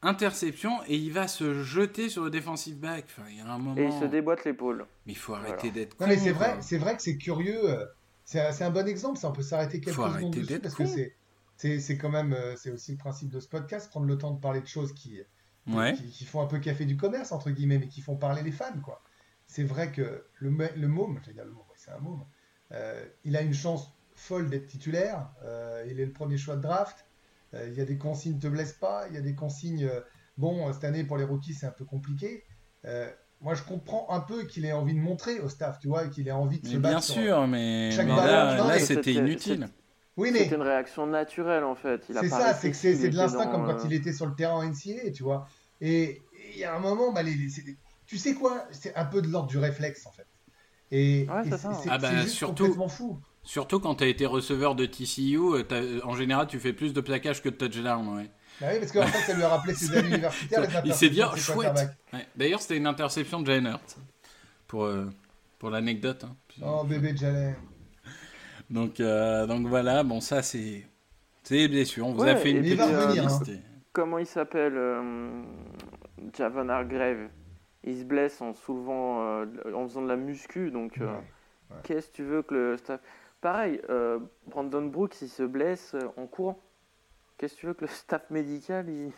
[0.02, 3.06] interception et il va se jeter sur le defensive back.
[3.08, 3.78] Enfin, il y a un moment.
[3.78, 4.86] Et il se déboîte l'épaule.
[5.06, 5.72] Mais il faut arrêter voilà.
[5.74, 6.00] d'être.
[6.00, 7.70] Non mais c'est vrai, c'est vrai que c'est curieux.
[7.70, 7.86] euh,
[8.26, 9.30] C'est un bon exemple, ça.
[9.30, 11.16] On peut s'arrêter quelques secondes dessus parce que c'est
[11.80, 14.40] c'est quand même, euh, c'est aussi le principe de ce podcast, prendre le temps de
[14.40, 15.20] parler de choses qui,
[15.68, 15.94] ouais.
[15.94, 18.52] qui, qui, font un peu café du commerce, entre guillemets, mais qui font parler les
[18.52, 19.02] fans, quoi.
[19.48, 22.26] C'est vrai que le, le môme, je vais dire le môme, c'est un môme,
[22.72, 26.62] euh, il a une chance folle d'être titulaire, euh, il est le premier choix de
[26.62, 27.06] draft,
[27.54, 29.84] euh, il y a des consignes, ne te blesse pas, il y a des consignes,
[29.86, 30.00] euh,
[30.38, 32.44] bon, cette année pour les rookies c'est un peu compliqué,
[33.42, 36.28] moi, je comprends un peu qu'il ait envie de montrer au staff, tu vois, qu'il
[36.28, 37.04] ait envie de Mais se bien battre.
[37.04, 39.68] sur- sûr, mais, chaque mais ballon, là, là, c'était- inutile.
[40.18, 42.02] Oui, mais C'est une réaction naturelle en fait.
[42.10, 43.94] Il a c'est pas ça, c'est que c'est de l'instinct dans, comme quand euh, il
[43.94, 45.48] était sur le terrain en NCAA, tu vois.
[45.80, 46.22] Et
[46.54, 47.64] il y a un moment, bah, les- les- c'est-
[48.06, 50.28] tu sais quoi, c'est un peu de l'ordre du réflexe en fait.
[50.92, 53.20] Et, Ouais, et c'est Ah bah, c'est juste surtout- complètement fou.
[53.44, 56.94] Surtout quand tu as été receveur de TCU, euh, t'as- en général, tu fais plus
[56.94, 58.16] de plaquages que de touchdowns.
[58.18, 58.30] Ouais.
[58.60, 60.62] Bah oui, parce qu'en fait, ça lui a rappelé ses années universitaires.
[60.62, 61.74] la Il s'est dit, oh, chouette.
[62.14, 62.28] Ouais.
[62.36, 63.96] D'ailleurs, c'était une interception de Jalen Hurts,
[64.68, 65.10] pour, euh,
[65.58, 66.26] pour l'anecdote.
[66.26, 66.36] hein.
[66.64, 67.56] Oh, bébé Jalen.
[68.72, 70.88] Donc, euh, donc voilà, bon, ça c'est.
[71.44, 72.08] C'est des blessures.
[72.08, 73.52] On vous a fait une petite revenir, liste.
[73.94, 75.42] Comment il s'appelle euh,
[76.38, 77.30] Javon Hargrave?
[77.84, 81.12] Il se blesse en soulevant, euh, en faisant de la muscu, donc euh, Ouais,
[81.72, 81.78] ouais.
[81.84, 83.02] qu'est-ce que tu veux que le staff.
[83.42, 86.60] Pareil, euh, Brandon Brooks, il se blesse euh, en courant.
[87.38, 89.12] Qu'est-ce que tu veux que le staff médical il...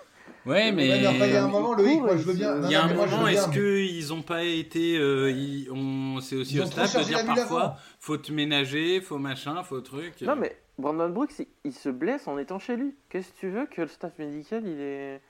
[0.45, 0.87] Ouais, mais.
[0.87, 1.09] Il y a
[1.43, 2.61] un il moment, Loïc, moi je il veux bien.
[2.63, 4.97] Il y a un moment, est-ce qu'ils n'ont pas été.
[4.97, 6.19] euh, ils- on...
[6.19, 10.21] C'est aussi au trop de dire parfois faut te ménager, faut machin, faut truc.
[10.21, 12.93] Non, mais Brandon Brooks, il, il se blesse en étant chez lui.
[13.09, 15.21] Qu'est-ce que tu veux que le staff médical, il est.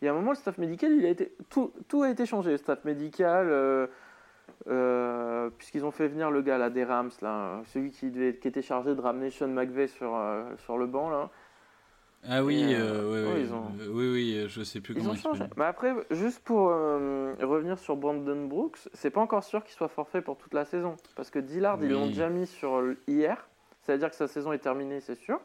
[0.00, 1.32] Il y a un moment, le staff médical, il a été.
[1.50, 2.50] Tout, tout a été changé.
[2.52, 3.86] Le staff médical, euh,
[4.68, 8.48] euh, puisqu'ils ont fait venir le gars là, des Rams, là, celui qui, devait, qui
[8.48, 11.10] était chargé de ramener Sean McVay sur, euh, sur le banc.
[11.10, 11.30] Là.
[12.26, 15.14] Ah oui, euh, euh, ouais, ont- euh, oui, oui, je sais plus Ils comment ont
[15.14, 15.44] il changé.
[15.56, 19.88] Mais après, juste pour euh, revenir sur Brandon Brooks, c'est pas encore sûr qu'il soit
[19.88, 20.96] forfait pour toute la saison.
[21.14, 23.48] Parce que Dillard, ils l'ont déjà mis sur hier.
[23.82, 25.40] Ça veut dire que sa saison est terminée, c'est sûr.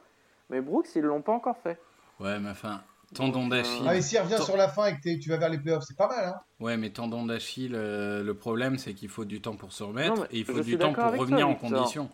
[0.49, 1.79] Mais Brooks, ils l'ont pas encore fait.
[2.19, 2.81] Ouais, mais enfin,
[3.13, 3.85] tendon d'Achille.
[3.87, 5.95] Ah, et s'il revient sur la fin et que tu vas vers les playoffs, c'est
[5.97, 6.39] pas mal, hein.
[6.59, 10.15] Ouais, mais tendon d'Achille, euh, le problème, c'est qu'il faut du temps pour se remettre
[10.15, 12.09] Non, et il faut du temps pour revenir toi, en condition.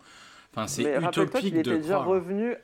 [0.52, 2.08] Enfin, c'est utopique qu'il était de déjà croire.
[2.08, 2.54] revenu.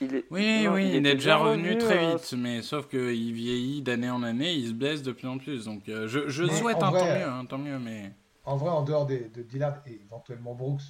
[0.00, 0.24] Il est...
[0.30, 4.10] Oui, non, oui, il, est déjà revenu très euh, vite, mais sauf qu'il vieillit d'année
[4.10, 5.64] en année, il se blesse de plus en plus.
[5.64, 8.12] Donc, euh, je, souhaite un vrai, tant mieux, hein, tant mieux, mais.
[8.44, 10.82] En vrai, en dehors des- de Dillard et éventuellement Brooks,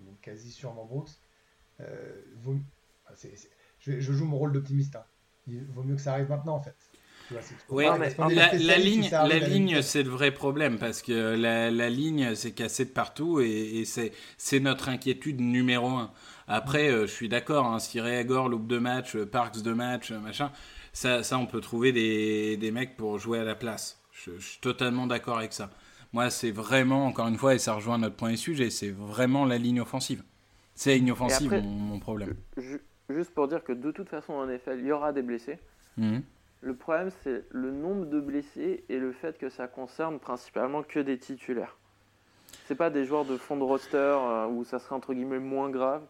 [0.00, 1.10] ou quasi sûrement Brooks,
[1.80, 2.56] euh, vaut-
[3.80, 4.96] je, je joue mon rôle d'optimiste.
[4.96, 5.04] hein.
[5.46, 6.76] Il vaut mieux que ça arrive maintenant, en fait.
[7.70, 11.88] Ouais, Non, mais la, ligne, la ligne, c'est le vrai problème parce que la, la
[11.90, 16.10] ligne, c'est cassé de partout et, et c'est, c'est notre inquiétude numéro un.
[16.52, 20.10] Après, euh, je suis d'accord, hein, si Réagor loupe de match, euh, Parks de match,
[20.12, 20.50] euh, machin,
[20.92, 24.00] ça, ça, on peut trouver des, des mecs pour jouer à la place.
[24.12, 25.70] Je, je suis totalement d'accord avec ça.
[26.12, 29.46] Moi, c'est vraiment, encore une fois, et ça rejoint notre point de sujet, c'est vraiment
[29.46, 30.22] la ligne offensive.
[30.74, 32.34] C'est la ligne offensive après- mon, mon problème.
[32.58, 35.58] ju- Juste pour dire que de toute façon, en NFL, il y aura des blessés.
[35.98, 36.22] Mhm.
[36.62, 41.00] Le problème, c'est le nombre de blessés et le fait que ça concerne principalement que
[41.00, 41.76] des titulaires.
[42.66, 45.68] C'est pas des joueurs de fond de roster euh, où ça serait entre guillemets moins
[45.70, 46.02] grave.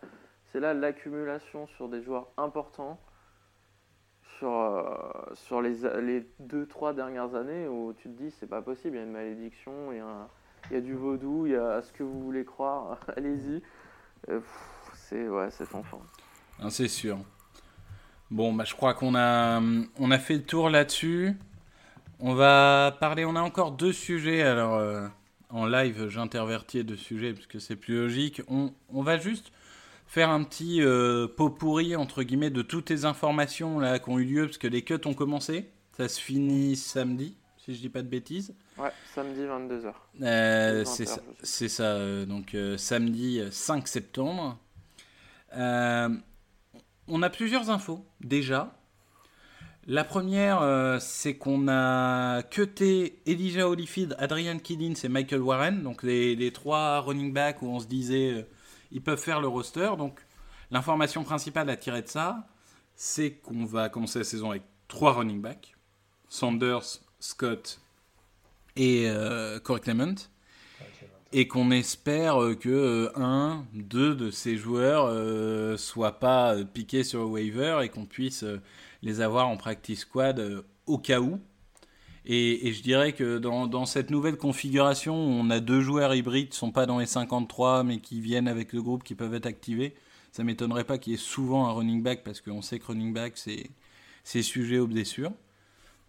[0.52, 3.00] C'est là l'accumulation sur des joueurs importants
[4.38, 8.60] sur, euh, sur les, les deux, trois dernières années où tu te dis c'est pas
[8.60, 10.28] possible, il y a une malédiction, il y a,
[10.70, 13.62] il y a du vaudou, il y a ce que vous voulez croire, allez-y.
[14.28, 14.40] Euh,
[14.94, 15.48] c'est ouais.
[16.60, 17.18] Hein, c'est sûr.
[18.30, 19.60] Bon, bah, je crois qu'on a,
[19.98, 21.34] on a fait le tour là-dessus.
[22.20, 24.42] On va parler, on a encore deux sujets.
[24.42, 25.06] Alors, euh,
[25.50, 28.42] en live, j'intervertis deux sujets parce que c'est plus logique.
[28.48, 29.52] On, on va juste
[30.12, 34.18] faire un petit euh, pot pourri, entre guillemets, de toutes les informations là, qui ont
[34.18, 35.70] eu lieu parce que les cuts ont commencé.
[35.96, 38.54] Ça se finit samedi, si je dis pas de bêtises.
[38.76, 39.94] Ouais, samedi 22h.
[40.20, 44.58] Euh, c'est 20 ça, euh, donc euh, samedi euh, 5 septembre.
[45.56, 46.10] Euh,
[47.08, 48.76] on a plusieurs infos déjà.
[49.86, 56.36] La première, c'est qu'on a cuté Elijah Holyfield, Adrian Kiddins et Michael Warren, donc les,
[56.36, 58.46] les trois running backs où on se disait
[58.92, 59.90] ils peuvent faire le roster.
[59.98, 60.20] Donc
[60.70, 62.46] l'information principale à tirer de ça,
[62.94, 65.74] c'est qu'on va commencer la saison avec trois running backs
[66.28, 67.80] Sanders, Scott
[68.76, 70.14] et euh, Corey Clement
[71.32, 77.04] et qu'on espère euh, que euh, un, deux de ces joueurs euh, soient pas piqués
[77.04, 78.44] sur le waiver et qu'on puisse
[79.02, 81.40] les avoir en practice squad au cas où.
[82.24, 86.50] Et, et je dirais que dans, dans cette nouvelle configuration, on a deux joueurs hybrides
[86.50, 89.46] qui sont pas dans les 53 mais qui viennent avec le groupe qui peuvent être
[89.46, 89.94] activés.
[90.30, 93.12] Ça m'étonnerait pas qu'il y ait souvent un running back parce qu'on sait que running
[93.12, 95.32] back c'est sujet aux blessures.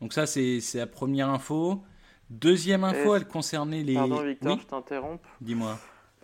[0.01, 1.81] Donc ça c'est la première info.
[2.29, 3.93] Deuxième info, elle concernait les.
[3.95, 5.19] Pardon Victor, Oui, je t'interromps.
[5.41, 5.79] dis-moi.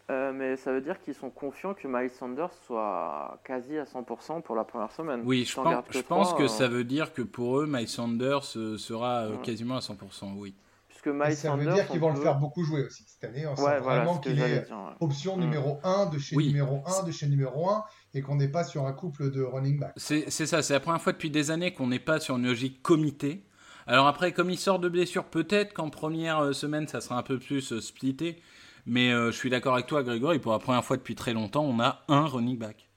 [0.09, 4.41] Euh, mais ça veut dire qu'ils sont confiants que Miles Sanders soit quasi à 100%
[4.41, 5.21] pour la première semaine.
[5.23, 7.67] Oui, je pense, que je pense trois, que euh, ça veut dire que pour eux,
[7.67, 9.37] Miles Sanders euh, sera Ouais.
[9.43, 10.33] quasiment à 100%.
[10.35, 10.55] Oui.
[10.87, 13.23] Puisque Miles ça veut Sanders, dire qu'ils on vont le faire beaucoup jouer aussi cette
[13.29, 13.45] année.
[13.45, 14.71] On sent Ouais, voilà vraiment qu'il est dire.
[14.71, 14.95] ouais.
[14.99, 15.41] option Mm.
[15.41, 16.47] numéro 1 de chez Oui.
[16.47, 17.83] numéro 1 de chez numéro 1
[18.15, 19.93] et qu'on n'est pas sur un couple de running back.
[19.95, 22.47] C'est c'est ça, c'est la première fois depuis des années qu'on n'est pas sur une
[22.47, 23.43] logique comité.
[23.85, 27.37] Alors après, comme il sort de blessure, peut-être qu'en première semaine, ça sera un peu
[27.37, 28.41] plus splitté.
[28.89, 30.39] Mais euh, je suis d'accord avec toi, Grégory.
[30.39, 32.89] Pour la première fois depuis très longtemps, on a un running back.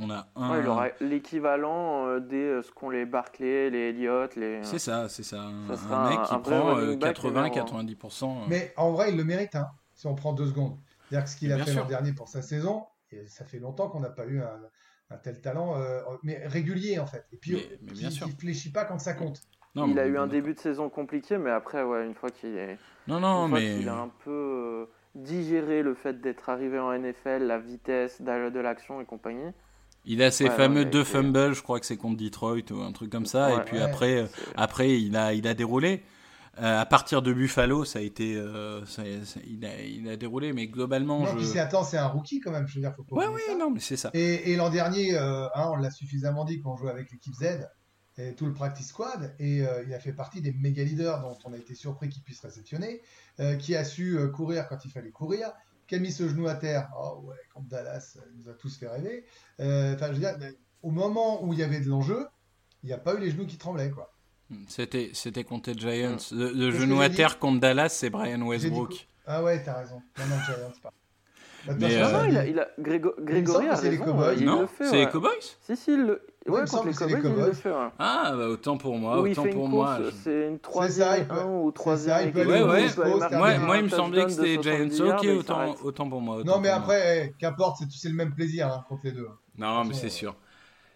[0.00, 0.52] On a un.
[0.52, 4.62] Ouais, il aura l'équivalent euh, des euh, ce qu'ont les Barclay, les Elliott, les.
[4.64, 5.40] C'est ça, c'est ça.
[5.42, 7.48] Un, Ça sera un mec un- qui prend running back numéro un.
[7.48, 8.24] 80-90%.
[8.24, 8.44] euh.
[8.48, 10.76] Mais en vrai, il le mérite, hein, si on prend deux secondes.
[11.08, 13.88] C'est-à-dire que ce qu'il a fait l'an dernier pour sa saison, et ça fait longtemps
[13.88, 14.60] qu'on n'a pas eu un,
[15.10, 17.24] un tel talent, euh, mais régulier en fait.
[17.32, 18.26] Et puis, Mais- mais bien sûr.
[18.26, 19.40] qui fléchit pas quand ça compte.
[19.74, 22.56] Non, il a eu un début de saison compliqué, mais après, ouais, une fois qu'il
[22.56, 23.76] est, Non, non, une fois mais.
[23.78, 28.60] qu'il a un peu digéré le fait d'être arrivé en NFL, la vitesse de, de
[28.60, 29.50] l'action et compagnie.
[30.04, 32.80] Il a ses Ouais, fameux ouais, deux fumbles, je crois que c'est contre Detroit ou
[32.80, 33.54] un truc comme ça.
[33.56, 33.82] et puis Ouais.
[33.82, 36.02] après, euh, après il, a, il a déroulé.
[36.60, 38.34] Euh, à partir de Buffalo, ça a été.
[38.36, 41.36] euh, ça- ça- il, a, il a déroulé, mais globalement, Non, je.
[41.36, 42.66] puis c'est attends, c'est un rookie quand même.
[42.66, 43.58] Je veux dire, faut pas Ouais, oublier ouais, ça.
[43.58, 44.10] non, mais c'est ça.
[44.14, 47.34] Et, et l'an dernier, euh, hein, on l'a suffisamment dit quand on jouait avec l'équipe
[47.34, 47.60] Z
[48.18, 51.38] et tout le practice squad, et euh, il a fait partie des méga leaders dont
[51.44, 53.00] on a été surpris qu'il puisse réceptionner,
[53.40, 55.52] euh, qui a su euh, courir quand il fallait courir,
[55.86, 56.90] qui a mis ce genou à terre.
[56.98, 59.24] Oh ouais, contre Dallas, ça nous a tous fait rêver.
[59.60, 60.36] Euh, Enfin, je veux dire,
[60.82, 62.26] au moment où il y avait de l'enjeu,
[62.82, 64.12] il n'y a pas eu les genoux qui tremblaient, quoi.
[64.66, 66.16] C'était, c'était contre les Giants.
[66.32, 69.06] Le, genou à terre contre Dallas, c'est Brian dit Westbrook.
[69.26, 70.02] Ah ouais, t'as raison.
[70.18, 70.92] Non, non, Giants, pas.
[71.66, 74.36] De toute Mais, façon, euh, Non, il a, il a- Grégo- Grégory a les Cowboys.
[74.38, 74.84] il non le fait.
[74.84, 75.04] C'est ouais.
[75.04, 76.22] les Cowboys Si, si, il le...
[76.46, 77.54] ouais, me semble contre les que c'est les Cowboys, il le Cowboys.
[77.54, 77.70] fait.
[77.70, 77.88] ouais.
[77.98, 79.98] Ah, bah autant pour moi, Où il autant fait pour une moi.
[80.04, 82.44] je- c'est une ça, troisième peut- un ou troisième Ouais, ouais.
[82.44, 85.16] aller Moi, il me semblait que c'était 70 Giants.
[85.18, 86.36] Ok, autant, autant pour moi.
[86.36, 89.28] autant Non, mais après, eh, qu'importe, c'est c'est le même plaisir hein, contre les deux.
[89.58, 90.36] Non, mais c'est euh, sûr.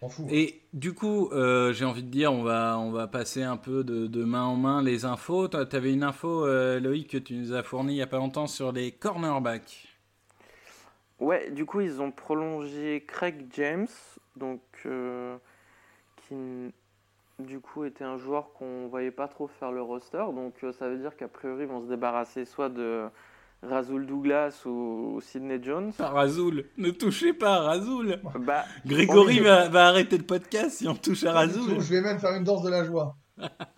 [0.01, 0.25] On fout.
[0.29, 3.83] Et du coup, euh, j'ai envie de dire, on va, on va passer un peu
[3.83, 5.47] de, de main en main les infos.
[5.47, 8.17] Tu avais une info, euh, Loïc, que tu nous as fournie il n'y a pas
[8.17, 9.87] longtemps sur les cornerbacks.
[11.23, 13.87] Ouais, du coup, ils ont prolongé Craig James,
[14.35, 15.37] donc euh,
[16.17, 16.35] qui
[17.39, 20.25] du coup était un joueur qu'on voyait pas trop faire le roster.
[20.35, 23.05] Donc euh, ça veut dire qu'a priori, ils vont se débarrasser soit de
[23.61, 25.93] Razul Douglas ou Sidney Jones.
[25.97, 28.19] Ah, Razoul, ne touchez pas à Razoul.
[28.41, 32.01] Bah, Grégory va, va arrêter le podcast si on touche à Pas tout, Je vais
[32.01, 33.15] même faire une danse de la joie.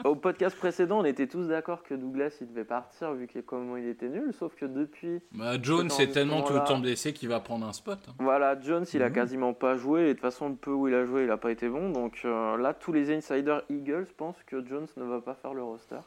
[0.03, 3.77] Au podcast précédent, on était tous d'accord que Douglas il devait partir vu que comment
[3.77, 4.33] il était nul.
[4.33, 7.73] Sauf que depuis, Bah, Jones, c'est tellement tout le temps blessé qu'il va prendre un
[7.73, 7.99] spot.
[8.09, 8.13] hein.
[8.19, 9.15] Voilà, Jones, il a Mhm.
[9.15, 10.01] quasiment pas joué.
[10.03, 11.89] Et de toute façon, le peu où il a joué, il a pas été bon.
[11.91, 15.63] Donc euh, là, tous les insiders Eagles pensent que Jones ne va pas faire le
[15.63, 15.99] roster.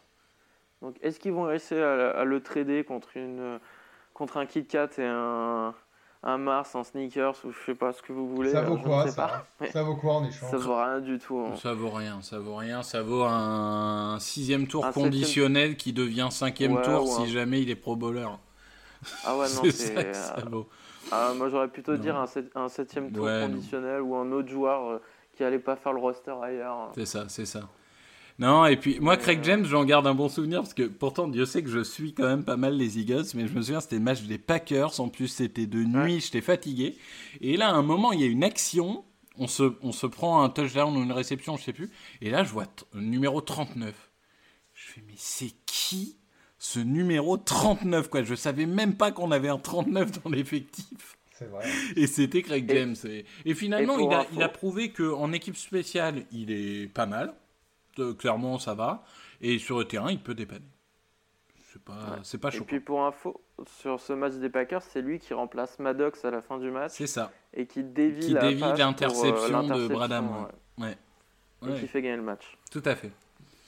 [0.83, 3.59] Donc est-ce qu'ils vont réussir à, à le trader contre, une,
[4.15, 5.75] contre un Kit Kat et un,
[6.25, 8.79] un Mars en sneakers ou je sais pas ce que vous voulez Ça euh, vaut
[8.79, 9.07] quoi
[9.73, 11.39] ça vaut quoi en échange Ça vaut rien du tout.
[11.39, 11.55] hein.
[11.57, 12.83] Ça vaut rien, ça vaut rien.
[12.83, 17.31] Ça vaut un sixième tour Un septième- conditionnel qui devient cinquième Ouais, tour ou si
[17.33, 18.27] jamais il est pro bowler.
[19.25, 19.95] Ah ouais, non, c'est c'est.
[19.95, 20.69] ça que ça euh, vaut.
[21.13, 21.99] ah, moi, j'aurais plutôt Non.
[21.99, 23.47] dire un, sept- un septième tour Ouais, non.
[23.55, 25.03] conditionnel ou un autre joueur euh,
[25.37, 26.91] qui allait pas faire le roster ailleurs.
[26.97, 27.61] C'est ça, c'est ça.
[28.39, 30.85] Non, et puis moi, Mais, Craig euh, James, j'en garde un bon souvenir parce que
[30.85, 33.63] pourtant, Dieu sait que je suis quand même pas mal les Eagles, mais je me
[33.63, 35.01] souviens, c'était le match des Packers.
[35.01, 36.21] En plus, c'était de nuit, Ouais.
[36.21, 36.97] j'étais fatigué.
[37.41, 39.05] Et là, à un moment, il y a une action.
[39.41, 41.91] On se, on se prend un touchdown ou une réception, je sais plus.
[42.21, 43.95] Et là, je vois t- numéro 39.
[44.75, 46.17] Je fais, mais c'est qui
[46.59, 48.23] ce numéro 39 quoi?
[48.25, 51.17] Je savais même pas qu'on avait un 39 dans l'effectif.
[51.33, 51.65] C'est vrai.
[51.97, 52.97] Et c'était Craig James.
[53.05, 56.89] Et, et finalement, et il, a, info- il a prouvé qu'en équipe spéciale, il est
[56.93, 57.33] pas mal.
[57.99, 59.05] Euh, clairement, ça va.
[59.41, 60.65] Et sur le terrain, il peut dépanner.
[61.73, 62.19] C'est pas, Ouais.
[62.23, 65.79] c'est pas Et puis pour info, sur ce match des Packers, c'est lui qui remplace
[65.79, 67.31] Maddox à la fin du match C'est ça.
[67.53, 70.29] et qui dévie Qui la dévie pour, euh, l'interception de l'interception, Bradham,
[70.79, 70.87] ouais.
[71.63, 71.77] Ouais.
[71.77, 72.57] Et qui fait gagner le match.
[72.71, 73.11] tout à fait.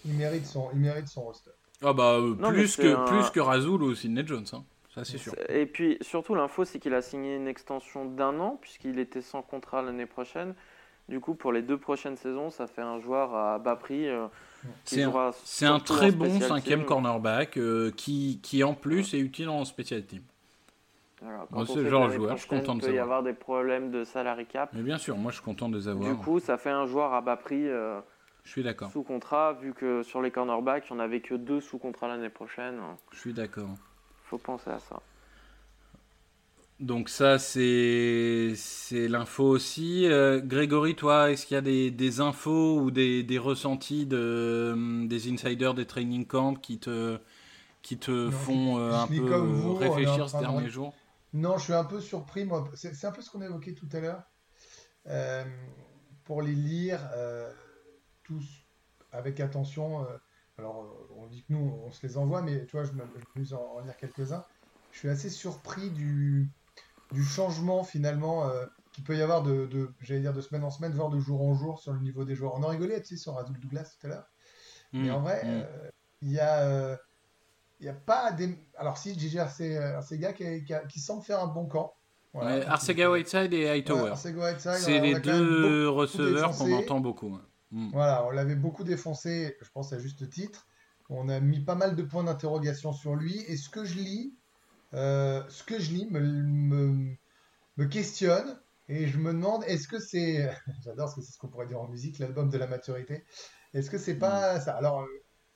[0.06, 1.50] Il mérite son, il mérite son roster.
[1.82, 4.46] Ah bah, euh, Non, plus, que, un- plus que Razul ou Sidney Jones.
[4.54, 4.64] hein.
[4.94, 5.34] Ça, c'est sûr.
[5.48, 9.40] Et puis surtout l'info, c'est qu'il a signé une extension d'un an puisqu'il était sans
[9.42, 10.54] contrat l'année prochaine.
[11.10, 14.08] Du coup, pour les deux prochaines saisons, ça fait un joueur à bas prix.
[14.08, 14.28] euh,
[14.84, 15.02] C'est
[15.66, 16.86] un, très bon cinquième team.
[16.86, 20.22] cornerback euh, qui, qui, en plus, est utile en special team.
[21.20, 23.02] Voilà, quand que genre de joueur, je suis content de Il peut y savoir.
[23.02, 24.70] avoir des problèmes de salary cap.
[24.72, 26.08] Mais bien sûr, moi, je suis content de les avoir.
[26.08, 28.00] Du coup, ça fait un joueur à bas prix euh,
[28.44, 28.92] je suis d'accord.
[28.92, 32.06] sous contrat, vu que sur les cornerbacks, il n'y en avait que deux sous contrat
[32.06, 32.78] l'année prochaine.
[33.10, 33.70] Je suis d'accord.
[34.26, 35.02] faut penser à ça.
[36.80, 40.06] Donc ça, c'est c'est l'info aussi.
[40.06, 44.70] Euh, Grégory, toi, est-ce qu'il y a des, des infos ou des, des ressentis de,
[44.72, 47.18] hum, des insiders des training camps qui te,
[47.82, 50.94] qui te Non, font je- euh, un peu vous, réfléchir ces train de- derniers jours?
[51.34, 52.70] Non, je suis un peu surpris, moi.
[52.74, 54.24] C'est un peu ce qu'on a évoqué tout à l'heure.
[55.08, 55.44] Euh,
[56.24, 57.52] pour les lire euh,
[58.24, 58.46] tous
[59.12, 60.04] avec attention.
[60.06, 60.18] euh,
[60.58, 63.54] alors, euh, on dit que nous, on se les envoie, mais tu vois, je m'amuse
[63.54, 64.46] en, en lire quelques-uns.
[64.90, 66.50] Je suis assez surpris du,
[67.12, 70.70] du changement finalement euh, qu'il peut y avoir de, de- j'allais dire de semaine en
[70.70, 72.54] semaine, voire de jour en jour sur le niveau des joueurs.
[72.56, 74.26] On en rigolait, tu sais, sur Razul Douglas tout à l'heure.
[74.92, 75.48] Mais Mm, en vrai, mm.
[75.48, 75.90] euh,
[76.22, 76.96] il y a, euh,
[77.78, 78.56] il y a pas des.
[78.76, 79.60] Alors, si, JJ Arce-
[79.96, 81.94] Arcega qui, qui, semble faire un bon camp.
[82.32, 82.58] Voilà.
[82.58, 84.10] Ouais, Arcega Whiteside et Ouais, Hightower.
[84.12, 87.34] Whiteside, C'est les deux receveurs qu'on entend beaucoup.
[87.34, 87.40] ouais.
[87.72, 87.90] Mm.
[87.92, 90.66] Voilà, on l'avait beaucoup défoncé, je pense à juste titre.
[91.08, 93.36] On a mis pas mal de points d'interrogation sur lui.
[93.48, 94.34] Et ce que je lis,
[94.94, 97.16] euh, ce que je lis me, me,
[97.76, 98.60] me questionne.
[98.88, 100.50] Et je me demande, est-ce que c'est,
[100.84, 103.24] j'adore parce que c'est ce qu'on pourrait dire en musique, l'album de la maturité.
[103.72, 104.74] Est-ce que c'est pas ça?
[104.76, 105.06] Alors, euh,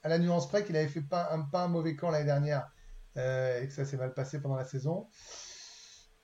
[0.02, 2.68] à la nuance près qu'il avait fait pas un, pas un mauvais camp l'année dernière
[3.16, 5.08] euh, et que ça s'est mal passé pendant la saison.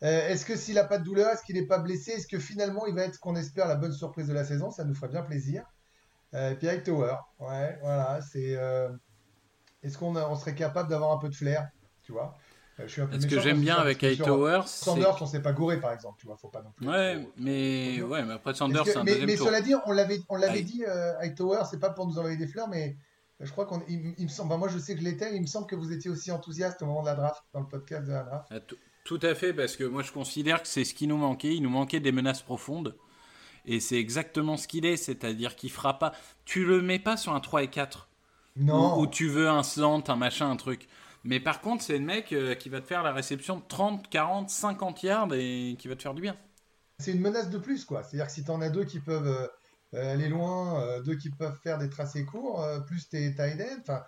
[0.02, 2.12] Euh, est-ce que s'il n'a pas de douleur, est-ce qu'il n'est pas blessé?
[2.12, 4.70] Est-ce que finalement il va être ce qu'on espère la bonne surprise de la saison?
[4.70, 5.64] Ça nous ferait bien plaisir.
[6.32, 8.56] Et puis avec Tower, ouais, voilà, c'est.
[9.82, 11.68] Est-ce qu'on on serait capable d'avoir un peu de flair,
[12.02, 12.36] tu vois?
[12.80, 14.62] Euh, je suis un peu Ce que j'aime bien avec Hightower.
[14.66, 16.88] Sanders, on s'est pas gouré par exemple, tu vois, faut pas non plus.
[16.88, 19.46] Ouais, trop- mais, ouais, mais après Sanders, c'est un mais, deuxième mais tour.
[19.46, 22.46] cela dit, on l'avait, on l'avait dit, euh, Hightower, c'est pas pour nous envoyer des
[22.46, 22.96] fleurs, mais
[23.40, 25.40] je crois qu'on, il, il me semble, enfin, moi je sais que je l'étais, il
[25.42, 28.06] me semble que vous étiez aussi enthousiaste au moment de la draft, dans le podcast
[28.06, 28.46] de la draft.
[28.50, 31.16] Ah, tout- Tout à fait, parce que moi je considère que c'est ce qui nous
[31.16, 31.54] manquait.
[31.54, 32.94] Il nous manquait des menaces profondes.
[33.66, 36.12] Et c'est exactement ce qu'il est, c'est-à-dire qu'il fera pas.
[36.44, 38.08] Tu le mets pas sur un 3 et 4.
[38.56, 40.88] Non, Où, où tu veux un slant, un machin, un truc.
[41.24, 44.08] Mais par contre, c'est le mec euh, qui va te faire la réception de 30,
[44.08, 46.36] 40, 50 yards et qui va te faire du bien.
[46.98, 48.02] c'est une menace de plus, quoi.
[48.02, 49.46] C'est-à-dire que si t'en as deux qui peuvent euh,
[49.94, 53.60] euh, aller loin, euh, deux qui peuvent faire des tracés courts, euh, plus tes tight
[53.60, 54.02] ends, enfin,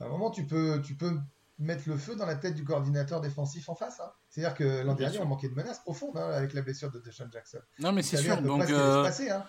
[0.00, 1.18] à un moment, tu peux, tu peux
[1.58, 3.98] mettre le feu dans la tête du coordinateur défensif en face.
[4.00, 4.10] hein.
[4.28, 5.22] C'est-à-dire que l'an dernier, sûr.
[5.22, 7.60] on manquait de menaces profondes hein, avec la blessure de Deshaun Jackson.
[7.78, 8.40] Non, mais c'est sûr.
[8.42, 9.44] Donc, euh, passer, hein.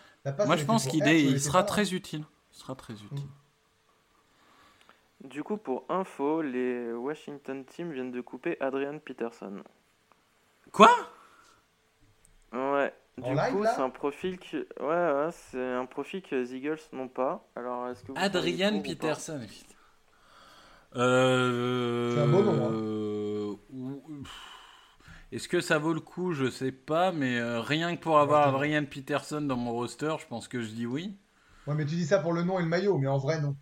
[0.46, 2.24] Moi je pense qu'il il sera pas- très utile.
[2.54, 3.28] Il sera très utile.
[5.24, 9.64] Du coup, pour info, les Washington Team viennent de couper Adrian Peterson.
[10.72, 10.92] Quoi?
[12.54, 12.94] Ouais.
[13.18, 17.08] Du coup, c'est un profil que ouais, ouais, c'est un profil que les Eagles n'ont
[17.08, 17.48] pas.
[17.56, 19.40] Alors, est-ce que vous seriez Adrian Peterson.
[19.48, 19.76] putain.
[20.96, 22.16] Euh...
[22.16, 22.72] C'est un beau nom, hein.
[22.72, 23.56] euh,
[24.24, 24.32] pff,
[25.32, 26.34] Est-ce que ça vaut le coup?
[26.34, 30.28] Je sais pas, mais euh, rien que pour avoir Adrian Peterson dans mon roster, je
[30.28, 31.18] pense que je dis oui.
[31.66, 33.56] Ouais, mais tu dis ça pour le nom et le maillot, mais en vrai, non.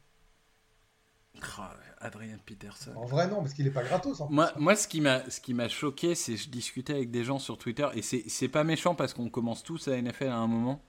[2.01, 2.91] Adrian Peterson.
[2.95, 4.21] En vrai, non, parce qu'il est pas gratos.
[4.21, 4.61] En Moi, plus.
[4.61, 7.57] moi, ce qui m'a, ce qui m'a choqué, c'est je discutais avec des gens sur
[7.57, 10.81] Twitter et c'est, c'est pas méchant parce qu'on commence tous à NFL à un moment,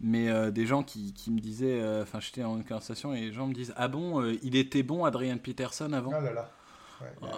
[0.00, 3.32] mais euh, des gens qui, qui me disaient, euh, enfin, j'étais en conversation et les
[3.32, 6.12] gens me disent, ah bon, euh, il était bon Adrian Peterson avant?
[6.14, 6.50] Ah là là.
[7.00, 7.28] Ouais, ouais.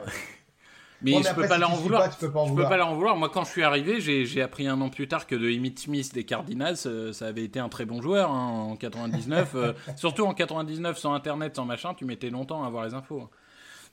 [1.01, 2.03] Mais Bon, mais je après, peux pas si tu vouloir.
[2.03, 2.69] pas, tu peux pas en je vouloir.
[2.69, 3.17] peux pas leur en vouloir.
[3.17, 6.13] Moi, quand je suis arrivé, j'ai, appris un an plus tard que de Emmitt Smith
[6.13, 9.55] des Cardinals, euh, ça avait été un très bon joueur hein, en 99.
[9.55, 13.31] euh, surtout en 99, sans internet, sans machin, tu mettais longtemps à avoir les infos.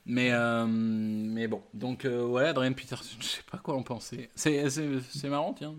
[0.07, 4.29] Mais, euh, mais bon, donc euh, ouais, Adrian Peterson, je sais pas quoi en penser.
[4.35, 4.63] C'est,
[5.25, 5.75] marrant, tiens.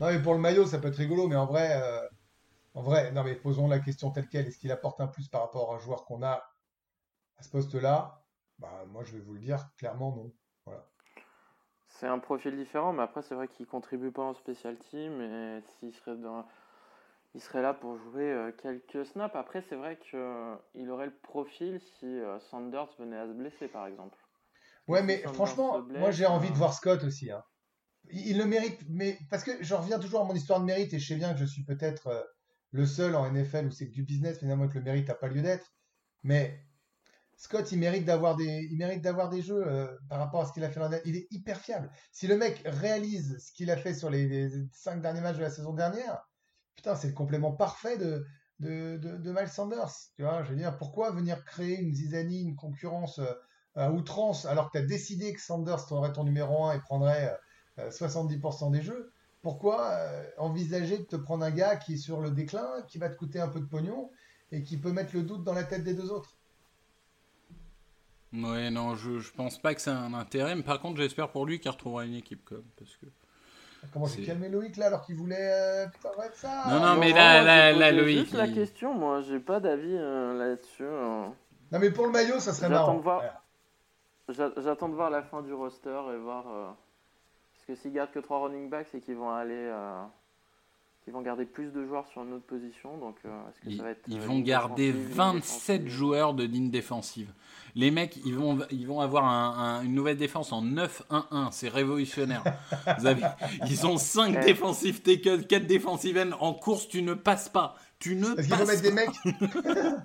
[0.00, 1.78] Non, mais pour le maillot, ça peut être rigolo, mais en vrai,
[2.74, 4.46] en vrai, non, mais posons la question telle quelle.
[4.46, 6.42] Est-ce qu'il apporte un plus par rapport à un joueur qu'on a
[7.38, 8.22] à ce poste-là?
[8.58, 10.32] Bah, moi, je vais vous le dire, clairement, non.
[12.00, 15.60] C'est un profil différent, mais après, c'est vrai qu'il contribue pas en special team et
[15.78, 16.46] s'il serait dans.
[17.36, 19.34] Il serait là pour jouer euh, quelques snaps.
[19.34, 23.86] Après, c'est vrai qu'il aurait le profil si euh, Sanders venait à se blesser, par
[23.86, 24.16] exemple.
[24.86, 27.30] Ouais, mais Sanders franchement, blesse, moi, j'ai envie de euh, voir Scott aussi.
[27.30, 27.42] hein.
[28.10, 30.98] Il, le mérite, mais parce que je reviens toujours à mon histoire de mérite et
[30.98, 32.22] je sais bien que je suis peut-être euh,
[32.70, 35.28] le seul en NFL où c'est que du business finalement que le mérite n'a pas
[35.28, 35.72] lieu d'être.
[36.22, 36.63] Mais
[37.44, 40.88] Scott, il mérite d'avoir des, jeux euh, par rapport à ce qu'il a fait l'an
[40.88, 41.04] dernier.
[41.04, 41.90] Il est hyper fiable.
[42.10, 45.50] Si le mec réalise ce qu'il a fait sur les, cinq derniers matchs de la
[45.50, 46.26] saison dernière,
[46.74, 48.24] putain, c'est le complément parfait de,
[48.60, 49.92] de, Miles Sanders.
[50.16, 53.34] Tu vois, je veux dire, pourquoi venir créer une zizanie, une concurrence euh,
[53.74, 57.38] à outrance alors que tu as décidé que Sanders aurait ton numéro 1 et prendrait
[57.78, 59.12] euh, 70% des jeux?
[59.42, 63.10] Pourquoi euh, envisager de te prendre un gars qui est sur le déclin, qui va
[63.10, 64.10] te coûter un peu de pognon
[64.50, 66.38] et qui peut mettre le doute dans la tête des deux autres?
[68.34, 71.46] Ouais, non, je, je pense pas que c'est un intérêt, mais par contre, j'espère pour
[71.46, 73.06] lui qu'il retrouvera une équipe, comme, parce que...
[73.92, 76.98] Comment j'ai C'est- calmé Loïc là alors qu'il voulait euh, putain, ouais, ça Non, non,
[76.98, 80.84] mais là- là- Loïc, juste la question, moi, j'ai pas d'avis euh, là-dessus.
[80.86, 81.32] hein.
[81.70, 82.94] Non, mais pour le maillot, ça serait J'attends marrant.
[82.96, 83.22] de voir.
[83.22, 84.34] Ouais.
[84.62, 86.44] J'attends de voir la fin du roster et voir.
[86.48, 86.70] euh,
[87.54, 89.70] Parce que s'ils gardent que 3 running backs, c'est qu'ils vont aller.
[91.04, 92.96] Qu'ils vont garder plus de joueurs sur une autre position.
[92.98, 93.28] Donc, euh,
[93.62, 94.02] que Ils, ça va être.
[94.08, 97.30] ils euh, vont garder défensive, ligne 27 défensive joueurs de ligne défensive.
[97.76, 101.50] Les mecs, ils vont, ils vont avoir un- un- une nouvelle défense en 9-1-1.
[101.52, 102.42] C'est révolutionnaire.
[102.98, 103.22] Vous avez-
[103.68, 104.44] ils ont 5 Eh.
[104.44, 106.34] défensifs tackles, 4 défensives.
[106.40, 107.76] En course, tu ne passes pas.
[107.98, 108.94] Tu ne passes mettre des pas.
[108.94, 109.94] mecs.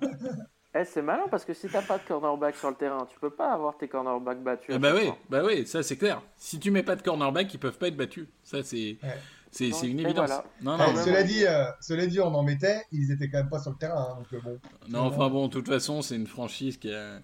[0.72, 3.30] Eh, c'est malin parce que si t'as pas de cornerback sur le terrain, tu peux
[3.30, 4.72] pas avoir tes cornerbacks battus.
[4.72, 6.22] Ah bah oui, bah oui, ça c'est clair.
[6.36, 8.28] Si tu mets pas de cornerback, ils peuvent pas être battus.
[8.44, 9.18] Ça c'est Ouais.
[9.50, 10.28] C'est une évidence.
[10.28, 10.44] voilà.
[10.62, 13.48] Non, non, ouais, cela, dit, euh, cela dit, on en mettait, ils étaient quand même
[13.50, 14.08] pas sur le terrain.
[14.12, 14.58] hein, donc, euh, bon.
[14.88, 17.18] non, enfin bon, de toute façon, c'est une franchise qui a,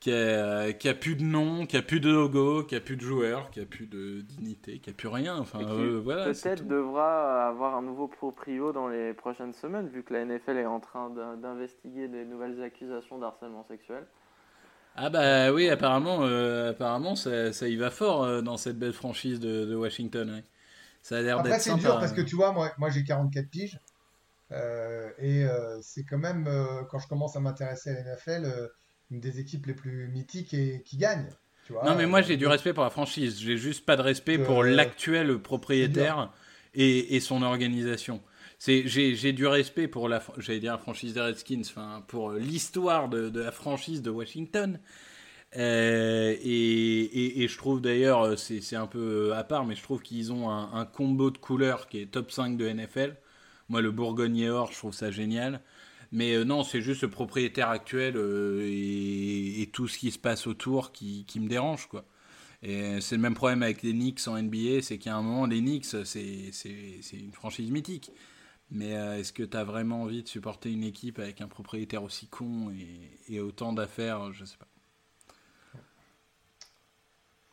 [0.00, 2.96] qui, a, qui a plus de nom, qui a plus de logo, qui a plus
[2.96, 5.36] de joueurs, qui a plus de dignité, qui a plus rien.
[5.38, 6.24] Enfin, euh, voilà.
[6.24, 10.66] Peut-être devra avoir un nouveau proprio dans les prochaines semaines, vu que la NFL est
[10.66, 14.06] en train d'in- d'investiguer des nouvelles accusations d'harcèlement sexuel.
[14.98, 18.94] Ah bah oui, apparemment, euh, apparemment ça, ça y va fort euh, dans cette belle
[18.94, 20.30] franchise de, de Washington.
[20.30, 20.44] ouais.
[21.06, 22.24] Ça a l'air d'être c'est dur parce que hein.
[22.24, 23.78] tu vois, moi, moi j'ai 44 piges.
[24.50, 28.44] euh, et euh, c'est quand même, euh, quand je commence à m'intéresser à la NFL,
[28.44, 28.66] euh,
[29.12, 31.28] une des équipes les plus mythiques et qui gagne.
[31.64, 33.38] Tu vois, Non, mais moi j'ai du respect pour la franchise.
[33.40, 36.32] J'ai juste pas de respect pour l'actuel propriétaire
[36.74, 38.20] et, et son organisation.
[38.58, 43.28] J'ai, du respect pour la, j'allais dire la franchise des Redskins, enfin pour l'histoire de,
[43.28, 44.80] de la franchise de Washington.
[45.56, 49.82] Euh, et, et, et je trouve d'ailleurs, euh, c'est, un peu à part, mais je
[49.82, 53.16] trouve qu'ils ont un, combo de couleurs qui est top 5 de NFL.
[53.68, 55.62] Moi, le Bourgogne or, je trouve ça génial.
[56.12, 60.18] Mais euh, non, c'est juste le propriétaire actuel euh, et, et tout ce qui se
[60.18, 62.04] passe autour qui, me dérange, quoi.
[62.62, 65.60] Et c'est le même problème avec les Knicks en NBA, c'est qu'à un moment, les
[65.60, 66.52] Knicks, c'est,
[67.12, 68.10] une franchise mythique.
[68.70, 72.02] Mais euh, est-ce que tu as vraiment envie de supporter une équipe avec un propriétaire
[72.02, 74.66] aussi con et, et autant d'affaires Je sais pas.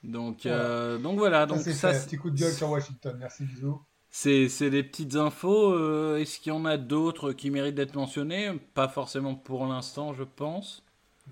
[0.04, 0.58] Donc, Voilà.
[0.58, 2.00] euh, donc voilà, Ça, donc c'est ça, fait.
[2.00, 3.16] c'est- Petit coup de gueule sur Washington.
[3.20, 3.82] Merci, bisous.
[4.10, 5.72] c'est, c'est des petites infos.
[5.74, 8.52] euh, est-ce qu'il y en a d'autres qui méritent d'être mentionnées?
[8.74, 10.84] Pas forcément pour l'instant, je pense.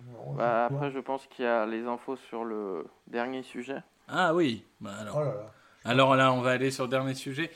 [0.08, 3.84] Non, Bah, après, je pense qu'il y a les infos sur le dernier sujet.
[4.08, 5.18] Ah oui, bah alors.
[5.18, 5.52] Oh là là.
[5.84, 7.52] Alors là, on va aller sur le dernier sujet.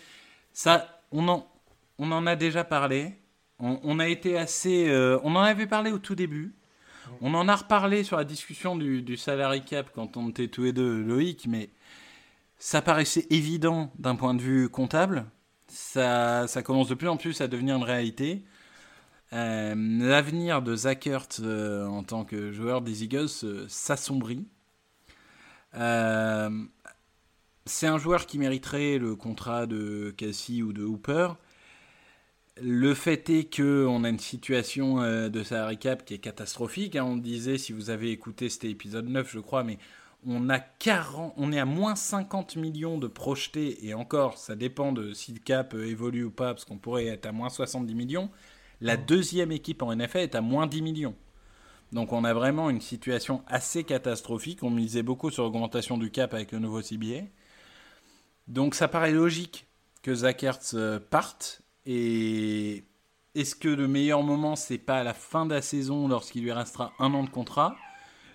[0.51, 1.47] Ça, on en,
[1.97, 3.13] on en a déjà parlé.
[3.59, 4.89] On, on a été assez.
[4.89, 6.53] euh, on en avait parlé au tout début.
[7.21, 10.73] On en a reparlé sur la discussion du, salary cap quand on était tous les
[10.73, 11.69] deux, Loïc, mais
[12.57, 15.25] ça paraissait évident d'un point de vue comptable.
[15.67, 18.43] Ça, commence de plus en plus à devenir une réalité.
[19.33, 24.47] Euh, L'avenir de Zach euh, en tant que joueur des Eagles euh, s'assombrit.
[27.67, 31.29] C'est un joueur qui mériterait le contrat de Cassie ou de Hooper.
[32.61, 36.95] Le fait est que on a une situation euh, de salary cap qui est catastrophique.
[36.95, 37.03] hein.
[37.03, 39.77] On disait, si vous avez écouté, c'était épisode 9, je crois, mais
[40.25, 44.93] on, a 40, on est à moins 50 millions de projetés, et encore, ça dépend
[44.93, 47.93] de si le cap euh, évolue ou pas, parce qu'on pourrait être à moins 70
[47.93, 48.29] millions.
[48.81, 51.15] La deuxième équipe en NFL est à moins 10 millions.
[51.91, 54.63] Donc on a vraiment une situation assez catastrophique.
[54.63, 57.23] On misait beaucoup sur l'augmentation du cap avec le nouveau CBA.
[58.47, 59.65] Donc ça paraît logique
[60.01, 61.61] que Zach Ertz euh, parte.
[61.85, 62.83] Et
[63.35, 66.51] est-ce que le meilleur moment, c'est pas à la fin de la saison lorsqu'il lui
[66.51, 67.75] restera un an de contrat?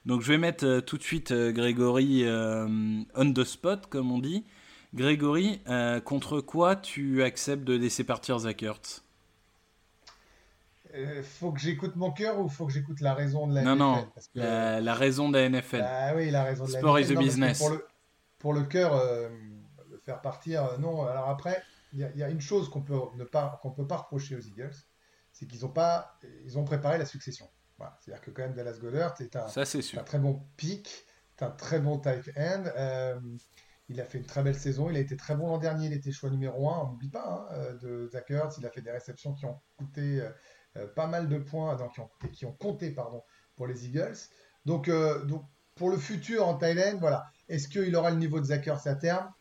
[0.07, 2.67] Donc je vais mettre euh, tout de suite euh, Grégory euh,
[3.15, 4.45] on the spot, comme on dit.
[4.93, 5.63] Grégory,
[6.05, 9.05] contre quoi tu acceptes de laisser partir Zach Ertz
[11.23, 13.79] faut que j'écoute mon cœur ou faut que j'écoute la raison de la Non, NFL
[13.79, 15.85] non, Parce que- la, la raison de la NFL.
[15.87, 17.13] Ah oui, la raison de la Sport is NFL.
[17.13, 17.59] a Non, parce que business.
[17.59, 17.87] Pour le,
[18.41, 18.95] pour le cœur,
[19.89, 21.07] le faire partir, non.
[21.07, 21.63] Alors après,
[21.99, 24.37] y, a- il y a une chose qu'on peut ne pas qu'on peut pas reprocher
[24.37, 24.75] aux Eagles,
[25.33, 27.49] c'est qu'ils ont pas, ils ont préparé la succession.
[27.79, 27.97] Voilà.
[28.01, 29.99] C'est-à-dire que quand même Dallas Goddard un, Ça, c'est sûr.
[29.99, 31.05] un très bon pick,
[31.39, 32.65] c'est un très bon tight end.
[32.77, 33.19] euh,
[33.89, 34.89] il a fait une très belle saison.
[34.89, 35.87] Il a été très bon l'an dernier.
[35.87, 38.57] Il était choix numéro 1, on n'oublie pas, hein, euh, de Zach Ertz.
[38.59, 40.23] Il a fait des réceptions qui ont coûté
[40.77, 43.25] euh, pas mal de points, non, qui ont, qui ont compté pardon,
[43.57, 44.15] pour les Eagles.
[44.65, 47.27] Donc, euh, donc pour le futur en Thailand, voilà.
[47.49, 49.33] Est-ce qu'il aura le niveau de Zach Ertz à terme?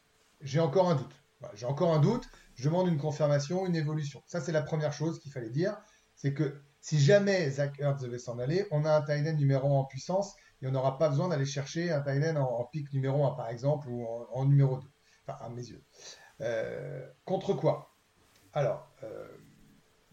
[0.42, 1.14] J'ai encore un doute.
[1.54, 2.28] J'ai encore un doute.
[2.56, 4.22] Je demande une confirmation, une évolution.
[4.28, 5.78] Ça, c'est la première chose qu'il fallait dire.
[6.16, 9.80] C'est que si jamais Zach Ertz devait s'en aller, on a un tight numéro 1
[9.80, 13.26] en puissance et on n'aura pas besoin d'aller chercher un tight en, en pick numéro
[13.26, 14.88] 1, par exemple, ou en, en numéro 2.
[15.28, 15.84] Enfin, à mes yeux.
[16.42, 17.96] Euh, contre quoi?
[18.54, 19.28] Alors, euh,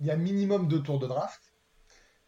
[0.01, 1.41] il y a minimum deux tours de draft.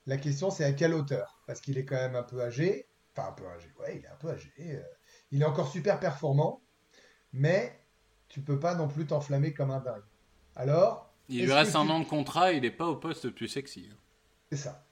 [0.07, 1.43] La question, c'est à quelle hauteur?
[1.47, 2.89] Parce qu'il est quand même un peu âgé.
[3.17, 3.73] Enfin, un peu âgé.
[3.79, 4.53] Ouais, il est un peu âgé.
[4.61, 4.83] euh,
[5.31, 6.63] Il est encore super performant.
[7.33, 7.81] Mais
[8.29, 10.03] tu peux pas non plus t'enflammer comme un dingue.
[10.57, 13.33] Alors, Il lui reste un tu- an de contrat, il n'est pas au poste le
[13.35, 13.91] plus sexy.
[14.51, 14.85] c'est ça.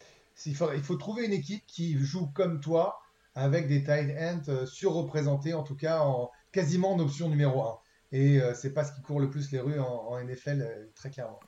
[0.44, 3.00] Il faut, il faut trouver une équipe qui joue comme toi,
[3.34, 7.78] avec des tight ends euh, surreprésentés, en tout cas en, quasiment en option numéro 1.
[8.12, 10.86] Et euh, c'est pas ce qui court le plus les rues en, en NFL, euh,
[10.94, 11.40] très clairement.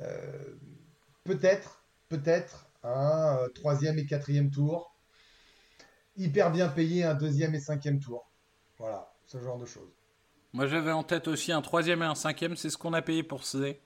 [0.00, 0.54] Euh,
[1.24, 4.94] peut-être, peut-être un euh, troisième et quatrième tour,
[6.16, 8.30] hyper bien payé un deuxième et cinquième tour.
[8.78, 9.92] Voilà, ce genre de choses.
[10.54, 13.22] Moi, j'avais en tête aussi un troisième et un cinquième, c'est ce qu'on a payé
[13.22, 13.80] pour C.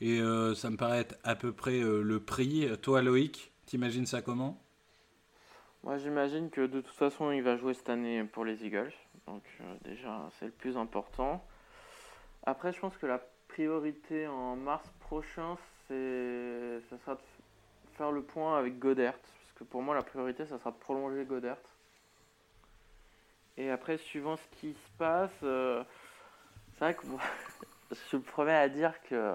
[0.00, 2.68] Et euh, ça me paraît être à peu près euh, le prix.
[2.82, 4.60] Toi, Loïc, t'imagines ça comment?
[5.84, 8.92] Moi, j'imagine que de toute façon, il va jouer cette année pour les Eagles.
[9.26, 11.44] Donc, euh, déjà, c'est le plus important.
[12.42, 15.56] Après, je pense que la priorité en mars prochain,
[15.86, 17.20] c'est ça sera de
[17.96, 19.14] faire le point avec Godert.
[19.14, 21.58] Parce que pour moi, la priorité, ça sera de prolonger Godert.
[23.58, 25.82] Et après, suivant ce qui se passe, euh,
[26.72, 27.20] c'est vrai que moi,
[28.10, 29.34] je me promets à dire que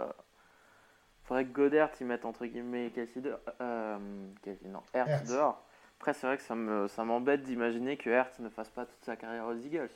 [1.26, 3.97] faudrait que Godert y mette entre guillemets Kelsey dehors, euh,
[4.41, 5.61] Kelsey, non, Hertz, dehors.
[5.99, 9.03] Après, c'est vrai que ça me ça m'embête d'imaginer que Hertz ne fasse pas toute
[9.03, 9.91] sa carrière aux Eagles.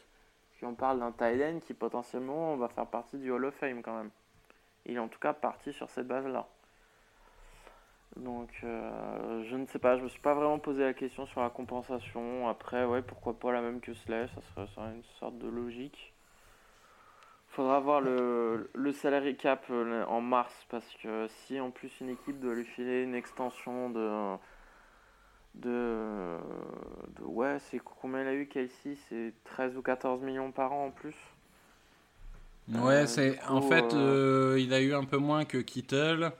[0.58, 3.96] Puis on parle d'un end qui potentiellement va faire partie du Hall of Fame quand
[3.96, 4.10] même.
[4.86, 6.48] Il est en tout cas parti sur cette base-là.
[8.16, 11.42] Donc, euh, je ne sais pas, je me suis pas vraiment posé la question sur
[11.42, 12.48] la compensation.
[12.50, 15.48] Après, ouais, pourquoi pas la même que Slay, ça serait, ça serait une sorte de
[15.48, 16.14] logique.
[17.50, 22.10] Faudra voir le, le salary cap euh, en mars, parce que si en plus une
[22.10, 24.38] équipe doit lui filer une extension de.
[25.56, 26.38] de.
[27.18, 28.96] de ouais, c'est combien il a eu Kelsey?
[29.10, 31.16] C'est 13 ou 14 millions par an en plus
[32.74, 36.32] Ouais, Euh, c'est en fait, euh, il a eu un peu moins que Kittle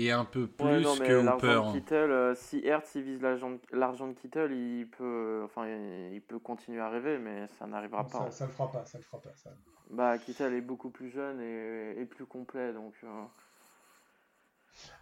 [0.00, 1.66] et un peu plus Ouais, non, mais que Hooper.
[1.68, 6.38] de Kittle, euh, si Hertz il vise l'argent de- Kittle, il peut, enfin, il peut
[6.38, 8.10] continuer à rêver, mais ça n'arrivera pas.
[8.10, 8.30] ça, hein.
[8.30, 9.34] ça le fera pas, ça le fera pas.
[9.34, 9.50] Ça.
[9.90, 12.94] Bah, Kittle est beaucoup plus jeune et, et plus complet, donc.
[13.04, 13.24] euh,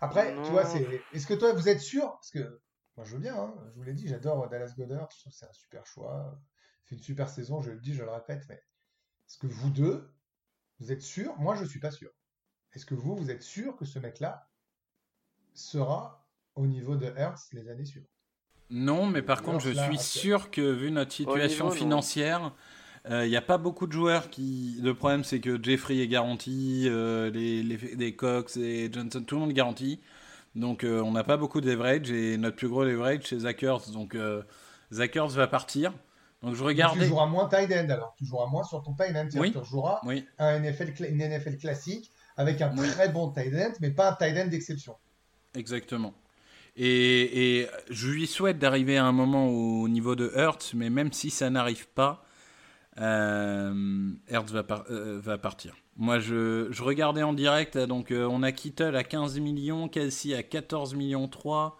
[0.00, 0.42] Après, Non.
[0.42, 0.86] tu vois, c'est.
[1.12, 2.10] Est-ce que toi, vous êtes sûr?
[2.12, 2.60] Parce que
[2.96, 3.36] moi, je veux bien.
[3.36, 5.08] hein, je vous l'ai dit, j'adore Dallas Goddard.
[5.12, 6.38] Je trouve que c'est un super choix.
[6.84, 7.60] C'est une super saison.
[7.60, 8.44] Je le dis, je le répète.
[8.48, 10.08] Mais est-ce que vous deux,
[10.80, 12.10] vous êtes sûrs Moi, je suis pas sûr.
[12.72, 14.45] Est-ce que vous, vous êtes sûr que ce mec-là
[15.58, 18.08] sera au niveau de Hertz les années suivantes
[18.70, 22.52] Non, mais par contre, je là, suis sûr que vu notre situation niveau, financière,
[23.08, 24.78] euh, il n'y a pas beaucoup de joueurs qui.
[24.82, 29.36] Le problème, c'est que Jeffrey est garanti, euh, les, les, les Cox et Johnson, tout
[29.36, 30.00] le monde est garanti.
[30.56, 33.92] Donc, euh, on n'a pas beaucoup de leverage et notre plus gros leverage, c'est Zachers.
[33.92, 34.42] Donc, euh,
[34.92, 35.92] Zachers va partir.
[36.42, 38.14] Donc, je Tu joueras moins tight end alors.
[38.16, 39.28] Tu joueras moins sur ton tight end.
[39.38, 39.52] Oui.
[39.52, 42.88] Tu joueras Oui, un NFL, une NFL classique avec un Oui.
[42.88, 44.96] très bon tight end, mais pas un tight end d'exception.
[45.56, 46.14] Exactement.
[46.76, 51.12] Et, et je lui souhaite d'arriver à un moment au niveau de Hertz, mais même
[51.12, 52.24] si ça n'arrive pas,
[53.00, 55.74] euh, Hertz va, par- euh, va partir.
[55.96, 60.34] Moi, je, je regardais en direct, donc euh, on a Kittle à 15 millions, Kelsey
[60.34, 61.78] à 14 millions 3,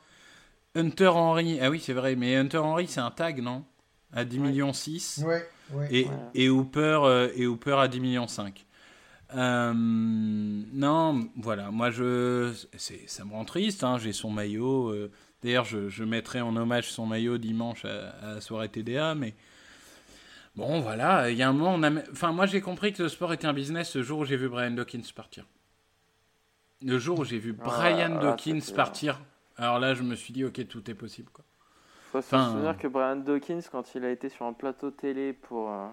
[0.74, 3.64] Hunter Henry, ah oui c'est vrai, mais Hunter Henry c'est un tag, non?
[4.12, 4.48] À 10 Ouais.
[4.48, 5.22] millions 6.
[5.26, 5.88] Ouais, ouais.
[5.90, 6.10] Et, Ouais.
[6.34, 8.65] et, Hooper, euh, et Hooper à 10 millions 5.
[9.34, 14.90] Euh, non, voilà, moi je, c'est, ça me rend triste, hein, j'ai son maillot.
[14.90, 15.10] euh,
[15.42, 19.34] d'ailleurs, je, je mettrai en hommage son maillot dimanche à, à la soirée TDA, mais
[20.54, 23.08] bon, voilà, il y a un moment, on a, enfin, moi j'ai compris que le
[23.08, 25.44] sport était un business le jour où j'ai vu Brian Dawkins partir.
[26.82, 29.20] Le jour où j'ai vu Ah, Brian ah, Dawkins partir,
[29.56, 31.30] alors là je me suis dit, ok, tout est possible.
[31.32, 31.44] Quoi.
[32.12, 34.90] Faut se Enfin, souvenir euh, que Brian Dawkins, quand il a été sur un plateau
[34.92, 35.88] télé pour, euh,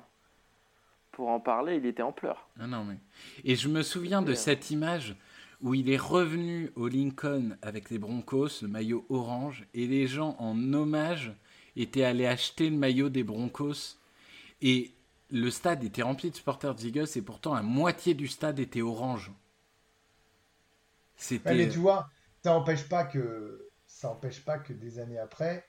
[1.14, 2.50] pour en parler, il était en pleurs.
[2.60, 2.98] Ah non, mais...
[3.44, 4.36] Et je me souviens de Ouais.
[4.36, 5.16] cette image
[5.62, 10.36] où il est revenu au Lincoln avec les Broncos, le maillot orange, et les gens
[10.40, 11.34] en hommage
[11.76, 13.98] étaient allés acheter le maillot des Broncos.
[14.62, 14.94] Et
[15.32, 18.82] le stade était rempli de supporters des Eagles, et pourtant la moitié du stade était
[18.82, 19.32] orange.
[21.16, 21.56] C'était.
[21.56, 22.10] Mais tu vois,
[22.44, 25.66] ça n'empêche pas que ça empêche pas que des années après,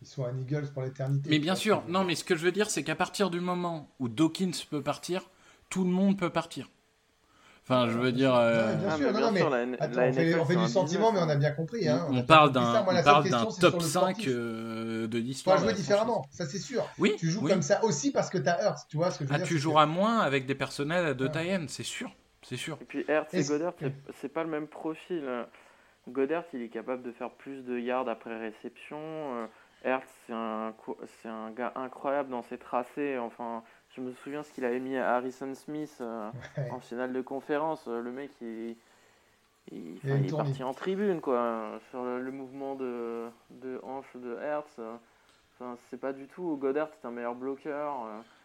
[0.00, 1.28] il soit un Eagles pour l'éternité.
[1.30, 2.06] Mais tu bien sûr, ce que je veux non, dire.
[2.08, 5.28] mais ce que je veux dire, c'est qu'à partir du moment où Dawkins peut partir,
[5.70, 6.68] tout le monde peut partir.
[7.64, 8.34] Enfin, je veux dire.
[8.34, 10.12] euh, Ouais, bien Ah, sûr, mais non, bien mais attends, on
[10.46, 11.36] fait, on du sentiment, mais on a hein.
[11.36, 11.86] bien compris.
[11.86, 12.82] Hein, on, on parle d'un
[13.60, 14.28] top le 5 sportif.
[14.30, 15.56] euh, de Tu l'histoire.
[15.58, 16.88] vas de jouer différemment, ça c'est sûr.
[16.98, 17.50] Oui, Tu joues oui.
[17.50, 19.38] comme ça aussi parce que tu as Hurts, tu vois ce que je veux Ah,
[19.38, 22.10] dire tu que- joueras moins avec des personnels à deux tailles c'est sûr.
[22.42, 22.78] C'est sûr.
[22.80, 23.74] Et puis Hertz et Goddard,
[24.18, 25.22] c'est- pas le même profil.
[25.28, 25.44] hein.
[26.08, 28.96] Goddard, il est capable de faire plus de yards après réception.
[29.84, 30.72] Hertz, c'est un,
[31.22, 33.16] c'est un gars incroyable dans ses tracés.
[33.18, 33.62] Enfin,
[33.94, 36.70] je me souviens ce qu'il avait mis à Harrison Smith euh, Ouais.
[36.70, 37.84] en finale de conférence.
[37.88, 38.76] euh, Le mec, il,
[39.70, 44.36] il, enfin, est parti en tribune, quoi, sur le, le mouvement de, de hanche de
[44.42, 44.70] Hertz.
[44.78, 44.94] euh.
[45.60, 46.56] Enfin, c'est pas du tout.
[46.60, 47.92] Goddard, c'est un meilleur bloqueur.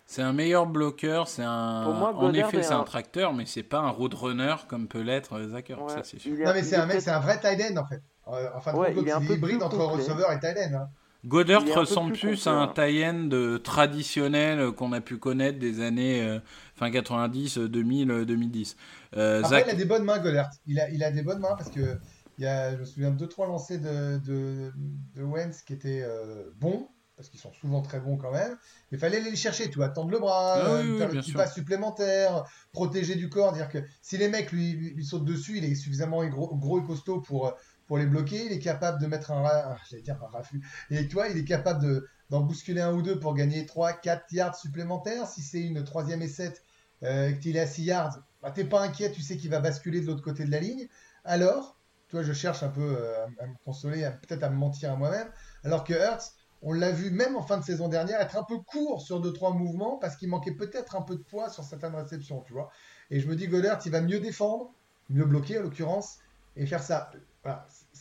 [0.05, 1.27] C'est un meilleur bloqueur.
[1.27, 1.84] C'est un.
[1.86, 4.88] Pour moi, en effet, est c'est un un- tracteur, mais c'est pas un roadrunner comme
[4.88, 6.31] peut l'être Zach Ertz, Ouais, ça c'est sûr.
[6.36, 8.01] Non, mais c'est est un mec, peut-être- c'est un vrai tight end en fait.
[8.25, 10.75] En fin de Ouais, il est un c'est peu hybride entre receveur et tight end.
[10.77, 10.89] hein.
[11.30, 13.30] Peu ressemble plus plus à un tie-end
[13.63, 16.39] traditionnel euh, qu'on a pu connaître des années euh,
[16.76, 18.76] fin 90, euh, 2000, euh, 2010.
[19.15, 20.49] Euh, Après, Zach, il a des bonnes mains, Goddard.
[20.65, 21.97] Il a, il a des bonnes mains parce que
[22.38, 24.71] il y a, je me souviens de deux trois lancers de, de,
[25.15, 28.57] de Wentz qui étaient euh, bons parce qu'ils sont souvent très bons quand même.
[28.91, 31.07] Mais il fallait aller les chercher, tu vois, tendre le bras, Ah oui, oui, faire
[31.09, 31.38] bien le petit sûr.
[31.38, 35.57] pas supplémentaire, protéger du corps, dire que si les mecs lui, lui, lui sautent dessus,
[35.59, 37.53] il est suffisamment gros, gros et costaud pour
[37.93, 38.47] pour les bloquer.
[38.47, 40.59] Il est capable de mettre un, un- j'allais dire un raffut.
[40.89, 43.93] Et tu vois, il est capable de d'en bousculer un ou deux pour gagner 3,
[43.93, 45.27] 4 yards supplémentaires.
[45.27, 46.63] Si c'est une troisième et 7,
[47.03, 50.01] euh, qu'il est à 6 yards, bah, t'es pas inquiet, tu sais qu'il va basculer
[50.01, 50.87] de l'autre côté de la ligne.
[51.23, 51.77] Alors,
[52.07, 55.27] toi, je cherche un peu euh, à, me consoler, peut-être à me mentir à moi-même.
[55.63, 56.31] Alors que Hurts,
[56.63, 59.55] on l'a vu même en fin de saison dernière être un peu court sur 2-3
[59.55, 62.71] mouvements parce qu'il manquait peut-être un peu de poids sur certaines réceptions, tu vois.
[63.11, 64.73] Et je me dis, Goddard, il va mieux défendre,
[65.11, 66.17] mieux bloquer en l'occurrence,
[66.55, 67.11] et faire ça.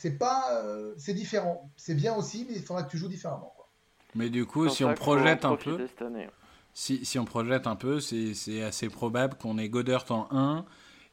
[0.03, 1.71] C'est pas, euh, c'est différent.
[1.77, 3.53] C'est bien aussi, mais il faudra que tu joues différemment.
[3.55, 3.69] Quoi.
[4.17, 5.87] Mais du coup, si on projette un peu,
[6.75, 10.65] si, si, on projette un peu, c'est assez probable qu'on ait Goddard en 1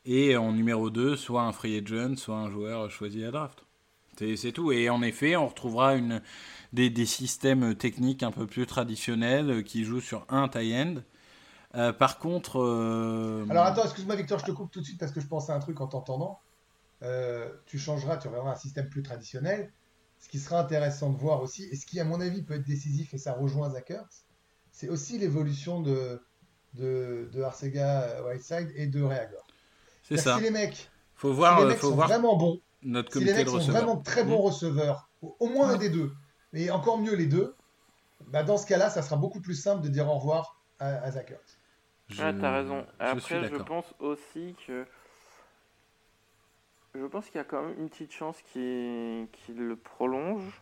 [0.05, 3.63] et en numéro 2, soit un free agent, soit un joueur choisi à draft.
[4.17, 4.71] C'est tout.
[4.71, 6.23] Et en effet, on retrouvera une,
[6.73, 10.95] des, des, systèmes techniques un peu plus traditionnels qui jouent sur un tie-end.
[11.75, 12.59] Euh, par contre.
[12.59, 15.51] Euh, Alors attends, excuse-moi Victor, je te coupe tout de suite parce que je pense
[15.51, 16.39] à un truc en t'entendant.
[17.01, 19.71] Euh, tu changeras, tu auras un système plus traditionnel.
[20.19, 22.67] Ce qui sera intéressant de voir aussi, et ce qui à mon avis peut être
[22.67, 24.03] décisif, et ça rejoint Zachers,
[24.71, 26.21] c'est aussi l'évolution de,
[26.73, 29.47] de, de Arcega Whiteside et de Reagor.
[30.03, 30.35] C'est ça.
[30.35, 33.23] Si les mecs, faut voir, si les mecs faut sont voir vraiment bons, notre si
[33.23, 36.11] les mecs de sont vraiment très bons receveurs, au moins un des deux,
[36.51, 37.55] mais encore mieux les deux,
[38.27, 41.11] bah dans ce cas-là, ça sera beaucoup plus simple de dire au revoir à, à
[41.11, 41.59] Zach Ertz.
[42.09, 42.21] Je...
[42.21, 42.85] Ah, t'as raison.
[42.99, 44.85] Après, je, pense aussi que.
[46.95, 50.61] Je pense qu'il y a quand même une petite chance qu'il le prolonge.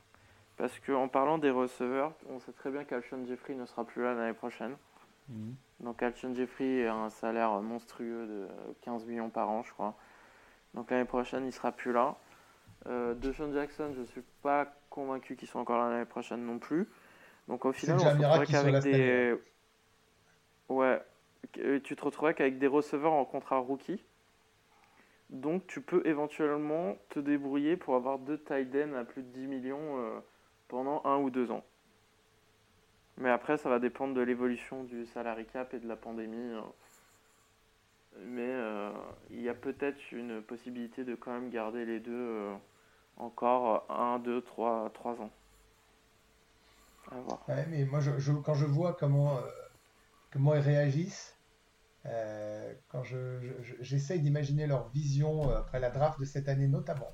[0.58, 4.16] Parce qu'en parlant des receveurs, on sait très bien qu'Alshon Jeffrey ne sera plus là
[4.16, 4.76] l'année prochaine.
[5.30, 5.56] Mhm.
[5.82, 8.48] Donc Alshon Jeffrey a un salaire monstrueux de
[8.82, 9.96] 15 millions par an, je crois.
[10.74, 12.16] Donc l'année prochaine, il sera plus là.
[12.88, 16.58] Euh, de Sean Jackson, je suis pas convaincu qu'il soit encore là l'année prochaine non
[16.58, 16.88] plus.
[17.48, 19.36] Donc au final, on se retrouverait qu'avec des...
[20.70, 21.02] Ouais,
[21.54, 24.04] tu te retrouverais qu'avec des receveurs en contrat rookie.
[25.30, 30.00] Donc tu peux éventuellement te débrouiller pour avoir deux tight à plus de 10 millions
[30.00, 30.20] euh,
[30.68, 31.64] pendant un ou deux ans.
[33.18, 36.54] Mais après, ça va dépendre de l'évolution du salary cap et de la pandémie.
[36.54, 36.64] Hein.
[38.26, 38.92] Mais euh,
[39.32, 42.52] il y a peut-être une possibilité de quand même garder les deux
[43.18, 45.32] encore un, deux, trois, trois ans.
[47.12, 47.44] À voir.
[47.48, 48.00] Ouais, mais moi,
[48.46, 49.40] quand je vois comment,
[50.32, 51.37] comment ils réagissent,
[52.08, 53.03] euh, quand
[53.82, 57.12] j'essaye d'imaginer leur vision euh, après la draft de cette année notamment,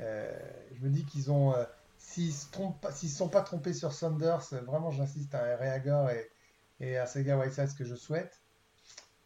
[0.00, 0.30] euh,
[0.72, 1.54] je me dis qu'ils ont,
[1.98, 6.30] s'ils ne sont pas trompés sur Saunders, vraiment j'insiste à Reagor et,
[6.80, 8.40] et à Sega Whiteside ce que je souhaite,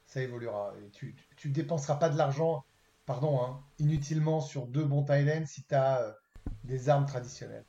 [0.06, 0.74] ça évoluera.
[0.80, 2.64] Et tu ne dépenseras pas de l'argent,
[3.04, 6.16] pardon, hein, inutilement sur deux bons Thailands si tu as
[6.64, 7.66] des armes traditionnelles.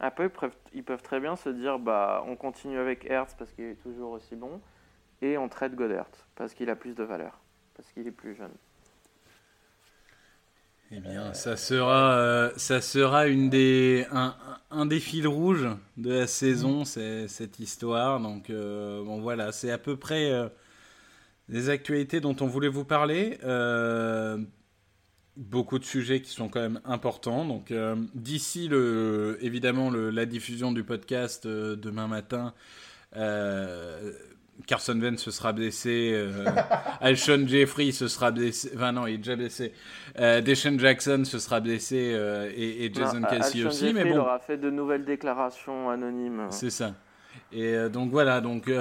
[0.00, 0.30] Après,
[0.74, 4.12] ils peuvent très bien se dire bah, on continue avec Hertz parce qu'il est toujours
[4.12, 4.60] aussi bon
[5.22, 7.40] et on traite Godert parce qu'il a plus de valeur,
[7.76, 8.52] parce qu'il est plus jeune.
[10.90, 14.36] Eh bien, ça sera, euh, ça sera une des, un,
[14.70, 18.20] un, des fils rouges de la saison, c'est cette histoire.
[18.20, 20.48] Donc, euh, bon, voilà, c'est à peu près euh,
[21.48, 23.38] les actualités dont on voulait vous parler
[25.36, 27.44] beaucoup de sujets qui sont quand même importants.
[27.44, 32.54] Donc euh, d'ici le, évidemment le, la diffusion du podcast euh, demain matin,
[33.16, 34.12] euh,
[34.68, 36.14] Carson Wentz se sera blessé,
[37.00, 39.72] Alshon Jeffrey se sera blessé, enfin non il est déjà blessé,
[40.16, 41.96] Deshaun Jackson se sera blessé
[42.56, 43.92] et, et, Jason Casey aussi.
[43.92, 46.46] mais bon, aura fait de nouvelles déclarations anonymes.
[46.50, 46.94] C'est ça.
[47.50, 48.72] Et donc voilà, donc en,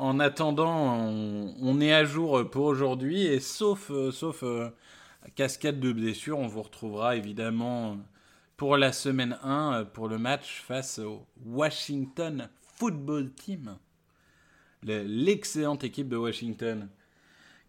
[0.00, 4.42] en, attendant, on, on, est à jour pour aujourd'hui et sauf, sauf
[5.34, 7.98] cascade de blessures, on vous retrouvera évidemment
[8.56, 13.78] pour la semaine 1 pour le match face au Washington Football Team.
[14.82, 16.88] L'excellente équipe de Washington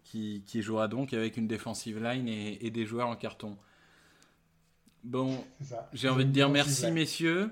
[0.04, 3.56] qui, jouera donc avec une defensive line et, des joueurs en carton.
[5.04, 5.42] Bon,
[5.92, 7.50] j'ai envie de dire merci messieurs.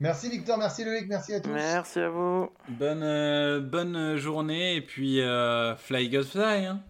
[0.00, 1.50] Merci Victor, merci Loïc, merci à tous.
[1.50, 2.50] Merci à vous.
[2.68, 6.66] Bonne, euh, bonne journée et puis euh, fly goes fly.
[6.66, 6.80] Hein.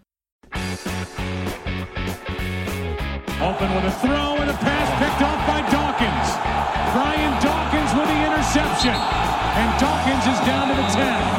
[3.41, 6.27] Open with a throw and a pass picked off by Dawkins.
[6.91, 8.91] Brian Dawkins with the interception.
[8.91, 10.87] And Dawkins is down to the
[11.33, 11.38] 10.